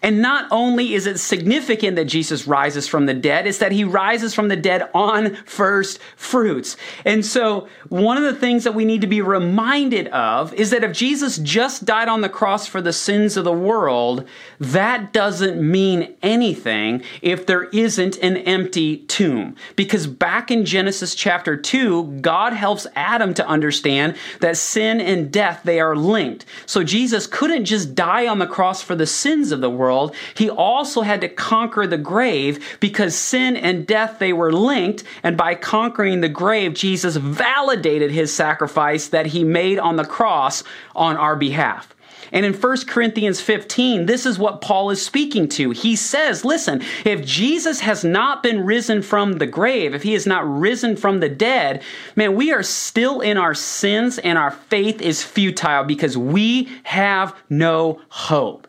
And 0.01 0.21
not 0.21 0.47
only 0.51 0.93
is 0.93 1.05
it 1.05 1.19
significant 1.19 1.95
that 1.97 2.05
Jesus 2.05 2.47
rises 2.47 2.87
from 2.87 3.05
the 3.05 3.13
dead, 3.13 3.47
it's 3.47 3.57
that 3.57 3.71
he 3.71 3.83
rises 3.83 4.33
from 4.33 4.47
the 4.47 4.55
dead 4.55 4.89
on 4.93 5.35
first 5.45 5.99
fruits. 6.15 6.77
And 7.05 7.25
so, 7.25 7.67
one 7.89 8.17
of 8.17 8.23
the 8.23 8.39
things 8.39 8.63
that 8.63 8.75
we 8.75 8.85
need 8.85 9.01
to 9.01 9.07
be 9.07 9.21
reminded 9.21 10.07
of 10.09 10.53
is 10.53 10.69
that 10.69 10.83
if 10.83 10.93
Jesus 10.93 11.37
just 11.37 11.85
died 11.85 12.07
on 12.07 12.21
the 12.21 12.29
cross 12.29 12.67
for 12.67 12.81
the 12.81 12.93
sins 12.93 13.35
of 13.35 13.43
the 13.43 13.51
world, 13.51 14.27
that 14.59 15.11
doesn't 15.11 15.59
mean 15.59 16.15
anything 16.21 17.03
if 17.21 17.45
there 17.45 17.63
isn't 17.65 18.17
an 18.17 18.37
empty 18.37 18.97
tomb. 18.97 19.55
Because 19.75 20.07
back 20.07 20.49
in 20.49 20.65
Genesis 20.65 21.15
chapter 21.15 21.57
2, 21.57 22.19
God 22.21 22.53
helps 22.53 22.87
Adam 22.95 23.33
to 23.33 23.47
understand 23.47 24.15
that 24.39 24.57
sin 24.57 25.01
and 25.01 25.31
death 25.31 25.61
they 25.63 25.79
are 25.79 25.95
linked. 25.95 26.45
So 26.65 26.83
Jesus 26.83 27.27
couldn't 27.27 27.65
just 27.65 27.95
die 27.95 28.27
on 28.27 28.39
the 28.39 28.47
cross 28.47 28.81
for 28.81 28.95
the 28.95 29.05
sins 29.05 29.51
of 29.51 29.61
the 29.61 29.69
world 29.69 29.88
world, 29.89 30.15
he 30.35 30.49
also 30.51 31.01
had 31.01 31.21
to 31.21 31.27
conquer 31.27 31.87
the 31.87 31.97
grave 31.97 32.77
because 32.79 33.15
sin 33.15 33.57
and 33.57 33.87
death 33.87 34.19
they 34.19 34.33
were 34.33 34.53
linked 34.53 35.03
and 35.23 35.35
by 35.35 35.55
conquering 35.55 36.21
the 36.21 36.29
grave 36.29 36.75
Jesus 36.75 37.15
validated 37.15 38.11
his 38.11 38.31
sacrifice 38.31 39.07
that 39.07 39.25
he 39.25 39.43
made 39.43 39.79
on 39.79 39.95
the 39.95 40.05
cross 40.05 40.63
on 40.95 41.17
our 41.17 41.35
behalf. 41.35 41.95
And 42.31 42.45
in 42.45 42.53
1 42.53 42.85
Corinthians 42.85 43.41
15, 43.41 44.05
this 44.05 44.27
is 44.27 44.37
what 44.37 44.61
Paul 44.61 44.91
is 44.91 45.03
speaking 45.03 45.47
to. 45.49 45.71
He 45.71 45.95
says, 45.95 46.45
listen, 46.45 46.83
if 47.03 47.25
Jesus 47.25 47.79
has 47.79 48.03
not 48.03 48.43
been 48.43 48.63
risen 48.63 49.01
from 49.01 49.39
the 49.39 49.47
grave, 49.47 49.95
if 49.95 50.03
he 50.03 50.13
has 50.13 50.27
not 50.27 50.47
risen 50.47 50.95
from 50.95 51.19
the 51.19 51.29
dead, 51.29 51.81
man, 52.15 52.35
we 52.35 52.51
are 52.51 52.61
still 52.61 53.21
in 53.21 53.37
our 53.37 53.55
sins 53.55 54.19
and 54.19 54.37
our 54.37 54.51
faith 54.51 55.01
is 55.01 55.23
futile 55.23 55.83
because 55.83 56.15
we 56.15 56.69
have 56.83 57.35
no 57.49 57.99
hope. 58.09 58.67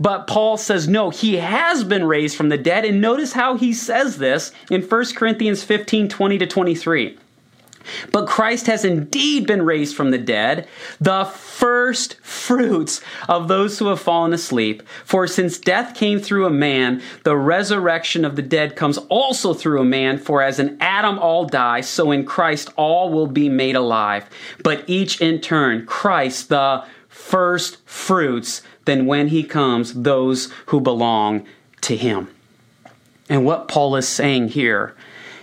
But 0.00 0.26
Paul 0.26 0.56
says, 0.56 0.86
no, 0.86 1.10
he 1.10 1.36
has 1.36 1.84
been 1.84 2.04
raised 2.04 2.36
from 2.36 2.48
the 2.48 2.58
dead. 2.58 2.84
And 2.84 3.00
notice 3.00 3.32
how 3.32 3.56
he 3.56 3.72
says 3.72 4.18
this 4.18 4.52
in 4.70 4.82
1 4.82 5.14
Corinthians 5.14 5.62
15 5.62 6.08
20 6.08 6.38
to 6.38 6.46
23. 6.46 7.18
But 8.12 8.26
Christ 8.26 8.66
has 8.66 8.84
indeed 8.84 9.46
been 9.46 9.64
raised 9.64 9.96
from 9.96 10.10
the 10.10 10.18
dead, 10.18 10.68
the 11.00 11.24
first 11.24 12.20
fruits 12.20 13.00
of 13.28 13.48
those 13.48 13.78
who 13.78 13.86
have 13.86 14.00
fallen 14.00 14.32
asleep. 14.32 14.82
For 15.04 15.26
since 15.26 15.58
death 15.58 15.94
came 15.94 16.18
through 16.18 16.46
a 16.46 16.50
man, 16.50 17.02
the 17.24 17.36
resurrection 17.36 18.24
of 18.24 18.36
the 18.36 18.42
dead 18.42 18.76
comes 18.76 18.98
also 19.08 19.54
through 19.54 19.80
a 19.80 19.84
man. 19.84 20.18
For 20.18 20.42
as 20.42 20.58
in 20.58 20.76
Adam 20.80 21.18
all 21.18 21.46
die, 21.46 21.80
so 21.80 22.10
in 22.10 22.24
Christ 22.24 22.70
all 22.76 23.10
will 23.10 23.26
be 23.26 23.48
made 23.48 23.76
alive. 23.76 24.28
But 24.62 24.84
each 24.86 25.20
in 25.20 25.40
turn, 25.40 25.86
Christ 25.86 26.48
the 26.48 26.84
first 27.08 27.78
fruits 27.86 28.62
than 28.88 29.06
when 29.06 29.28
he 29.28 29.44
comes 29.44 29.92
those 29.92 30.50
who 30.66 30.80
belong 30.80 31.46
to 31.82 31.94
him. 31.94 32.28
And 33.28 33.44
what 33.44 33.68
Paul 33.68 33.96
is 33.96 34.08
saying 34.08 34.48
here 34.48 34.96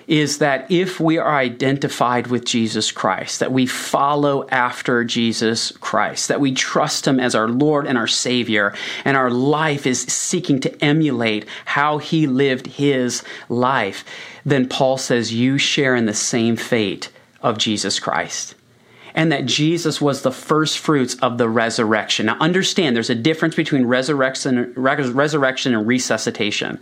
is 0.08 0.40
that 0.40 0.70
if 0.72 1.00
we 1.00 1.18
are 1.20 1.36
identified 1.36 2.28
with 2.28 2.44
Jesus 2.44 2.92
Christ, 2.92 3.40
that 3.40 3.52
we 3.52 3.68
follow 3.68 4.48
after 4.50 5.04
Jesus 5.04 5.72
Christ, 5.78 6.28
that 6.28 6.40
we 6.40 6.54
trust 6.54 7.08
Him 7.08 7.20
as 7.20 7.34
our 7.34 7.48
Lord 7.48 7.88
and 7.88 7.98
our 7.98 8.08
Savior, 8.08 8.74
and 9.04 9.18
our 9.18 9.32
life 9.32 9.88
is 9.88 10.02
seeking 10.02 10.60
to 10.60 10.84
emulate 10.84 11.48
how 11.66 11.98
He 11.98 12.28
lived 12.28 12.68
His 12.68 13.24
life, 13.50 14.06
then 14.46 14.68
Paul 14.68 14.98
says 14.98 15.34
you 15.34 15.58
share 15.58 15.96
in 15.96 16.06
the 16.06 16.14
same 16.14 16.56
fate 16.56 17.10
of 17.42 17.58
Jesus 17.58 18.00
Christ 18.00 18.56
and 19.16 19.32
that 19.32 19.46
Jesus 19.46 20.02
was 20.02 20.22
the 20.22 20.32
first 20.32 20.78
fruits 20.78 21.16
of 21.16 21.38
the 21.38 21.48
resurrection. 21.48 22.26
Now, 22.26 22.38
understand 22.40 22.96
there's 22.96 23.10
a 23.10 23.16
difference 23.16 23.56
between 23.56 23.86
resurrection, 23.86 24.74
resurrection 24.76 25.74
and 25.74 25.88
resuscitation. 25.88 26.80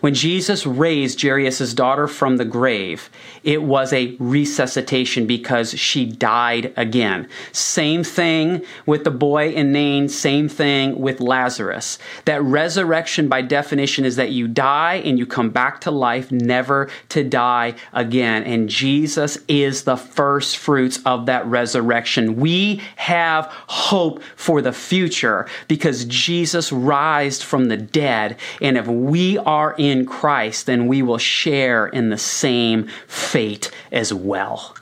When 0.00 0.14
Jesus 0.14 0.64
raised 0.64 1.20
Jairus' 1.20 1.74
daughter 1.74 2.06
from 2.06 2.36
the 2.36 2.44
grave, 2.44 3.10
it 3.42 3.62
was 3.62 3.92
a 3.92 4.16
resuscitation 4.20 5.26
because 5.26 5.78
she 5.78 6.06
died 6.06 6.72
again. 6.76 7.28
Same 7.50 8.04
thing 8.04 8.64
with 8.86 9.02
the 9.02 9.10
boy 9.10 9.50
in 9.50 9.72
Nain, 9.72 10.08
same 10.08 10.48
thing 10.48 11.00
with 11.00 11.20
Lazarus. 11.20 11.98
That 12.26 12.42
resurrection, 12.42 13.28
by 13.28 13.42
definition, 13.42 14.04
is 14.04 14.16
that 14.16 14.30
you 14.30 14.46
die 14.46 15.02
and 15.04 15.18
you 15.18 15.26
come 15.26 15.50
back 15.50 15.80
to 15.80 15.90
life, 15.90 16.30
never 16.30 16.88
to 17.08 17.24
die 17.24 17.74
again. 17.92 18.44
And 18.44 18.68
Jesus 18.68 19.38
is 19.48 19.82
the 19.82 19.96
first 19.96 20.56
fruits 20.56 21.00
of 21.04 21.26
that 21.26 21.44
resurrection 21.46 21.71
resurrection. 21.72 22.36
We 22.36 22.82
have 22.96 23.46
hope 23.66 24.22
for 24.36 24.60
the 24.60 24.72
future 24.72 25.48
because 25.68 26.04
Jesus 26.04 26.70
rised 26.70 27.42
from 27.42 27.68
the 27.68 27.78
dead. 27.78 28.36
And 28.60 28.76
if 28.76 28.86
we 28.86 29.38
are 29.38 29.74
in 29.78 30.04
Christ, 30.04 30.66
then 30.66 30.86
we 30.86 31.00
will 31.00 31.18
share 31.18 31.86
in 31.86 32.10
the 32.10 32.18
same 32.18 32.88
fate 33.06 33.70
as 33.90 34.12
well. 34.12 34.76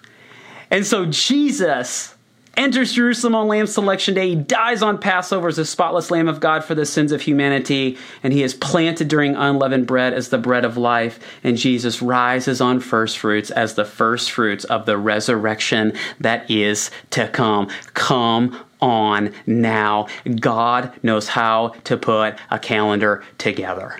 And 0.70 0.84
so 0.84 1.06
Jesus 1.06 2.16
enters 2.60 2.92
Jerusalem 2.92 3.34
on 3.34 3.48
Lamb 3.48 3.66
Selection 3.66 4.14
Day. 4.14 4.28
He 4.28 4.34
dies 4.36 4.82
on 4.82 4.98
Passover 4.98 5.48
as 5.48 5.56
the 5.56 5.64
spotless 5.64 6.10
Lamb 6.10 6.28
of 6.28 6.40
God 6.40 6.62
for 6.62 6.74
the 6.74 6.84
sins 6.84 7.10
of 7.10 7.22
humanity. 7.22 7.96
And 8.22 8.34
he 8.34 8.42
is 8.42 8.52
planted 8.52 9.08
during 9.08 9.34
unleavened 9.34 9.86
bread 9.86 10.12
as 10.12 10.28
the 10.28 10.36
bread 10.36 10.66
of 10.66 10.76
life. 10.76 11.18
And 11.42 11.56
Jesus 11.56 12.02
rises 12.02 12.60
on 12.60 12.80
first 12.80 13.18
fruits 13.18 13.50
as 13.50 13.74
the 13.74 13.86
first 13.86 14.30
fruits 14.30 14.64
of 14.64 14.84
the 14.84 14.98
resurrection 14.98 15.94
that 16.20 16.50
is 16.50 16.90
to 17.10 17.28
come. 17.28 17.68
Come 17.94 18.62
on 18.82 19.32
now. 19.46 20.08
God 20.38 20.92
knows 21.02 21.28
how 21.28 21.68
to 21.84 21.96
put 21.96 22.36
a 22.50 22.58
calendar 22.58 23.24
together. 23.38 23.98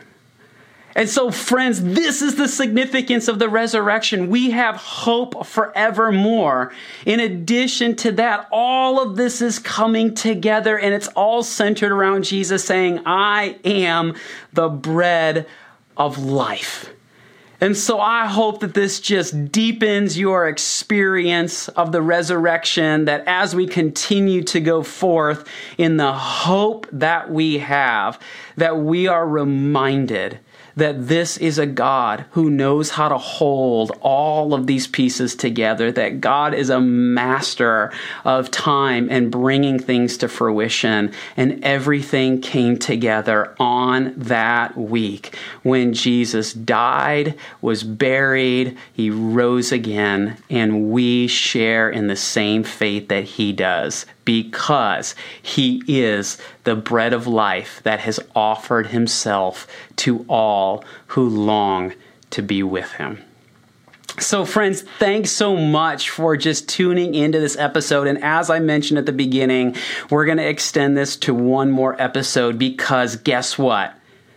And 0.97 1.09
so, 1.09 1.31
friends, 1.31 1.83
this 1.83 2.21
is 2.21 2.35
the 2.35 2.49
significance 2.49 3.29
of 3.29 3.39
the 3.39 3.49
resurrection. 3.49 4.29
We 4.29 4.51
have 4.51 4.77
hope 4.77 5.47
forevermore. 5.47 6.73
In 7.07 7.21
addition 7.21 7.95
to 7.97 8.13
that, 8.13 8.49
all 8.51 9.01
of 9.01 9.17
this 9.17 9.41
is 9.41 9.59
coming 9.59 10.15
together 10.15 10.79
and 10.79 10.93
it's 10.93 11.09
all 11.09 11.43
centered 11.43 11.93
around 11.93 12.25
Jesus 12.25 12.65
saying, 12.65 13.03
I 13.07 13.59
am 13.65 14.17
the 14.53 14.69
bread 14.69 15.47
of 15.97 16.19
life. 16.19 16.93
And 17.63 17.77
so 17.77 18.01
I 18.01 18.27
hope 18.27 18.61
that 18.61 18.73
this 18.73 19.01
just 19.01 19.53
deepens 19.53 20.19
your 20.19 20.49
experience 20.49 21.69
of 21.69 21.93
the 21.93 22.01
resurrection, 22.01 23.05
that 23.05 23.23
as 23.27 23.55
we 23.55 23.67
continue 23.67 24.43
to 24.45 24.61
go 24.61 24.83
forth 24.83 25.47
in 25.77 25.99
the 25.99 26.13
hope 26.15 26.87
that 26.91 27.31
we 27.31 27.59
have, 27.59 28.19
that 28.57 28.79
we 28.79 29.09
are 29.09 29.29
reminded 29.29 30.41
that 30.81 31.09
this 31.09 31.37
is 31.37 31.59
a 31.59 31.67
God 31.67 32.25
who 32.31 32.49
knows 32.49 32.91
how 32.91 33.09
to 33.09 33.19
hold 33.19 33.93
all 34.01 34.55
of 34.55 34.67
these 34.67 34.87
pieces 34.87 35.35
together, 35.35 35.93
that 35.93 36.21
God 36.21 36.55
is 36.55 36.71
a 36.71 36.81
master 36.81 37.93
of 38.25 38.51
time 38.51 39.09
and 39.11 39.31
bringing 39.31 39.79
things 39.79 40.17
to 40.19 40.29
fruition. 40.29 41.13
And 41.37 41.63
everything 41.63 42.41
came 42.41 42.79
together 42.79 43.55
on 43.61 44.15
that 44.17 44.77
week 44.77 45.37
when 45.63 45.93
Jesus 45.93 46.55
died, 46.55 47.35
was 47.61 47.85
buried, 47.85 48.77
he 48.93 49.11
rose 49.11 49.73
again, 49.73 50.39
and 50.49 50.91
we 50.91 51.27
share 51.27 51.91
in 51.91 52.07
the 52.07 52.17
same 52.17 52.65
faith 52.65 53.09
that 53.09 53.25
he 53.25 53.53
does 53.53 54.07
because 54.25 55.15
he 55.43 55.83
is 55.87 56.39
the 56.65 56.77
bread 56.77 57.13
of 57.13 57.27
life 57.27 57.81
that 57.85 58.01
has 58.01 58.21
offered 58.35 58.89
himself 58.89 59.67
to 59.97 60.25
all 60.29 60.85
who 61.09 61.29
long 61.29 61.93
to 62.31 62.43
be 62.43 62.63
with 62.63 62.93
him. 62.93 63.23
So, 64.19 64.45
friends, 64.45 64.83
thanks 64.99 65.31
so 65.31 65.57
much 65.57 66.11
for 66.11 66.37
just 66.37 66.69
tuning 66.69 67.15
into 67.15 67.41
this 67.41 67.57
episode. 67.57 68.07
And 68.07 68.23
as 68.23 68.51
I 68.51 68.59
mentioned 68.59 68.99
at 68.99 69.07
the 69.07 69.13
beginning, 69.13 69.77
we're 70.11 70.27
going 70.27 70.39
to 70.39 70.47
extend 70.47 70.97
this 70.97 71.17
to 71.19 71.33
one 71.33 71.71
more 71.71 72.01
episode 72.01 72.59
because 72.59 73.17
guess 73.17 73.57
what? 73.57 73.95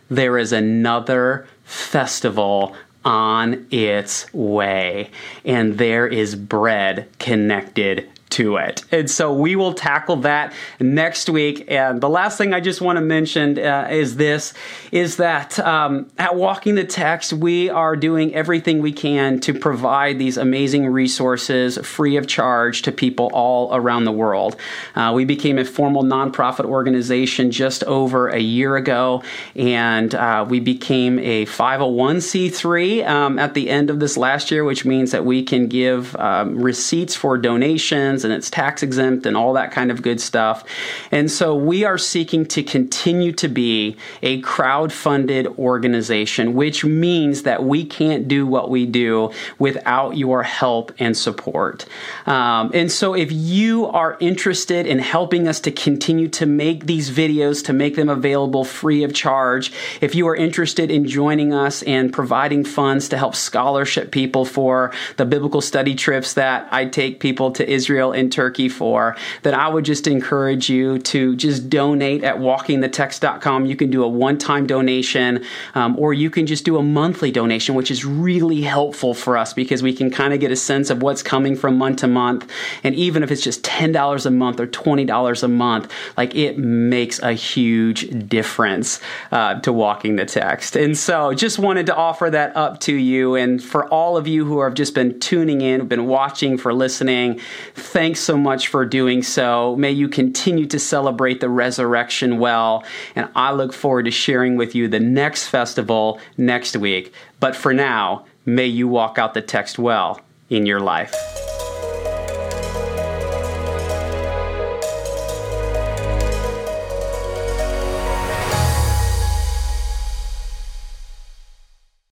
There 0.10 0.38
is 0.38 0.54
another 0.54 1.48
festival 1.66 2.76
on 3.04 3.68
its 3.72 4.32
way, 4.34 5.10
and 5.44 5.78
there 5.78 6.08
is 6.08 6.36
bread 6.36 7.10
connected 7.20 8.10
to 8.34 8.58
it. 8.58 8.84
And 8.92 9.10
so 9.10 9.34
we 9.34 9.56
will 9.56 9.74
tackle 9.74 10.18
that 10.18 10.54
next 10.80 11.30
week. 11.30 11.66
And 11.68 12.02
the 12.02 12.10
last 12.10 12.38
thing 12.38 12.54
I 12.54 12.60
just 12.60 12.82
want 12.82 12.98
to 12.98 13.02
mention 13.02 13.60
uh, 13.60 13.88
is 13.92 14.16
this 14.16 14.54
is 14.92 15.18
that 15.18 15.60
um, 15.60 16.10
at 16.18 16.36
Walking 16.36 16.76
the 16.76 16.84
Text, 16.84 17.34
we 17.34 17.70
are 17.70 17.96
doing 17.96 18.34
everything 18.34 18.82
we 18.82 18.92
can 18.92 19.40
to 19.42 19.54
provide 19.54 20.18
these 20.18 20.38
amazing 20.38 20.88
resources 20.88 21.78
free 21.78 22.18
of 22.18 22.28
charge 22.28 22.82
to 22.84 22.92
people 22.92 23.30
all 23.34 23.74
around 23.76 24.06
the 24.06 24.12
world. 24.12 24.56
Uh, 24.96 25.12
we 25.14 25.26
became 25.26 25.60
a 25.60 25.66
formal 25.66 26.04
nonprofit 26.04 26.66
organization 26.66 27.52
just 27.52 27.84
over 27.84 28.30
a 28.30 28.40
year 28.40 28.76
ago, 28.76 29.22
and 29.56 30.16
uh, 30.16 30.46
we 30.48 30.60
became 30.60 31.20
a 31.20 31.46
501c3 31.46 33.08
um, 33.08 33.40
at 33.40 33.54
the 33.54 33.70
end 33.70 33.90
of 33.90 34.00
this 34.00 34.18
last 34.18 34.50
year, 34.50 34.64
which 34.64 34.86
means 34.86 35.12
that 35.12 35.24
we 35.24 35.44
can 35.44 35.68
give 35.68 36.16
um, 36.16 36.60
receipts 36.60 37.16
for 37.16 37.38
donations 37.38 38.23
and 38.24 38.34
it's 38.34 38.50
tax 38.50 38.84
exempt 38.84 39.26
and 39.26 39.36
all 39.36 39.54
that 39.54 39.72
kind 39.72 39.92
of 39.92 40.02
good 40.02 40.22
stuff. 40.22 40.64
And 41.12 41.30
so 41.30 41.56
we 41.56 41.84
are 41.84 41.98
seeking 41.98 42.46
to 42.48 42.64
continue 42.64 43.32
to 43.34 43.48
be 43.48 43.98
a 44.22 44.42
crowd 44.42 44.92
funded 44.92 45.48
organization, 45.58 46.54
which 46.54 46.86
means 46.86 47.44
that 47.44 47.64
we 47.64 47.86
can't 47.86 48.28
do 48.28 48.46
what 48.46 48.70
we 48.70 48.86
do 48.86 49.32
without 49.60 50.18
your 50.18 50.44
help 50.44 50.92
and 51.00 51.16
support. 51.16 51.86
Um, 52.26 52.72
and 52.74 52.92
so 52.92 53.14
if 53.14 53.32
you 53.32 53.88
are 53.88 54.18
interested 54.20 54.86
in 54.86 55.00
helping 55.00 55.48
us 55.48 55.60
to 55.62 55.72
continue 55.72 56.28
to 56.30 56.46
make 56.46 56.86
these 56.86 57.12
videos, 57.12 57.64
to 57.66 57.74
make 57.74 57.96
them 57.96 58.10
available 58.10 58.64
free 58.64 59.04
of 59.04 59.14
charge, 59.14 59.72
if 60.02 60.16
you 60.16 60.28
are 60.28 60.36
interested 60.36 60.90
in 60.90 61.08
joining 61.08 61.54
us 61.54 61.84
and 61.84 62.14
providing 62.14 62.64
funds 62.64 63.10
to 63.10 63.18
help 63.18 63.36
scholarship 63.36 64.12
people 64.12 64.46
for 64.46 64.92
the 65.18 65.26
biblical 65.26 65.62
study 65.62 65.96
trips 65.96 66.34
that 66.34 66.68
I 66.72 66.86
take 66.86 67.20
people 67.20 67.52
to 67.52 67.70
Israel 67.70 68.13
in 68.14 68.30
Turkey 68.30 68.70
for, 68.70 69.16
then 69.44 69.54
I 69.54 69.68
would 69.68 69.86
just 69.86 70.08
encourage 70.08 70.70
you 70.70 71.00
to 71.00 71.36
just 71.36 71.70
donate 71.70 72.24
at 72.24 72.38
walkingthetext.com. 72.38 73.66
You 73.66 73.76
can 73.76 73.90
do 73.90 74.04
a 74.04 74.08
one 74.08 74.38
time 74.38 74.66
donation, 74.68 75.44
um, 75.76 75.98
or 76.00 76.14
you 76.14 76.30
can 76.30 76.46
just 76.46 76.66
do 76.66 76.78
a 76.78 76.84
monthly 76.84 77.32
donation, 77.32 77.76
which 77.76 77.92
is 77.92 78.06
really 78.06 78.62
helpful 78.62 79.14
for 79.14 79.38
us 79.38 79.54
because 79.54 79.84
we 79.84 79.94
can 79.94 80.10
kind 80.10 80.34
of 80.34 80.40
get 80.40 80.52
a 80.52 80.56
sense 80.56 80.90
of 80.90 81.02
what's 81.02 81.24
coming 81.24 81.56
from 81.56 81.78
month 81.78 82.00
to 82.00 82.08
month. 82.08 82.50
And 82.84 82.96
even 82.96 83.24
if 83.24 83.32
it's 83.32 83.44
just 83.44 83.64
$10 83.64 84.26
a 84.26 84.32
month 84.32 84.60
or 84.60 84.68
$20 84.68 85.44
a 85.44 85.48
month, 85.48 85.92
like 86.18 86.36
it 86.36 86.58
makes 86.58 87.20
a 87.20 87.34
huge 87.34 88.10
difference 88.28 89.00
uh, 89.32 89.60
to 89.62 89.74
walking 89.74 90.16
the 90.16 90.26
text. 90.26 90.76
And 90.76 90.98
so 90.98 91.34
just 91.34 91.60
wanted 91.60 91.86
to 91.88 91.96
offer 91.96 92.30
that 92.30 92.56
up 92.56 92.80
to 92.82 92.94
you. 92.94 93.36
And 93.36 93.64
for 93.64 93.88
all 93.90 94.18
of 94.18 94.28
you 94.28 94.46
who 94.46 94.62
have 94.62 94.74
just 94.74 94.96
been 94.96 95.20
tuning 95.20 95.62
in, 95.62 95.88
been 95.88 96.08
watching, 96.08 96.58
for 96.58 96.74
listening, 96.74 97.40
Thanks 98.04 98.20
so 98.20 98.36
much 98.36 98.68
for 98.68 98.86
doing 98.86 99.24
so. 99.24 99.78
May 99.78 99.92
you 99.92 100.10
continue 100.10 100.66
to 100.66 100.78
celebrate 100.78 101.40
the 101.40 101.48
resurrection 101.48 102.38
well. 102.38 102.84
And 103.16 103.30
I 103.34 103.54
look 103.54 103.72
forward 103.72 104.04
to 104.04 104.12
sharing 104.12 104.58
with 104.58 104.76
you 104.76 104.90
the 104.90 105.00
next 105.00 105.48
festival 105.48 106.20
next 106.36 106.76
week. 106.76 107.14
But 107.40 107.56
for 107.56 107.74
now, 107.74 108.26
may 108.46 108.68
you 108.68 108.90
walk 108.90 109.18
out 109.18 109.34
the 109.34 109.42
text 109.42 109.80
well 109.80 110.20
in 110.50 110.66
your 110.66 110.82
life. 110.82 111.16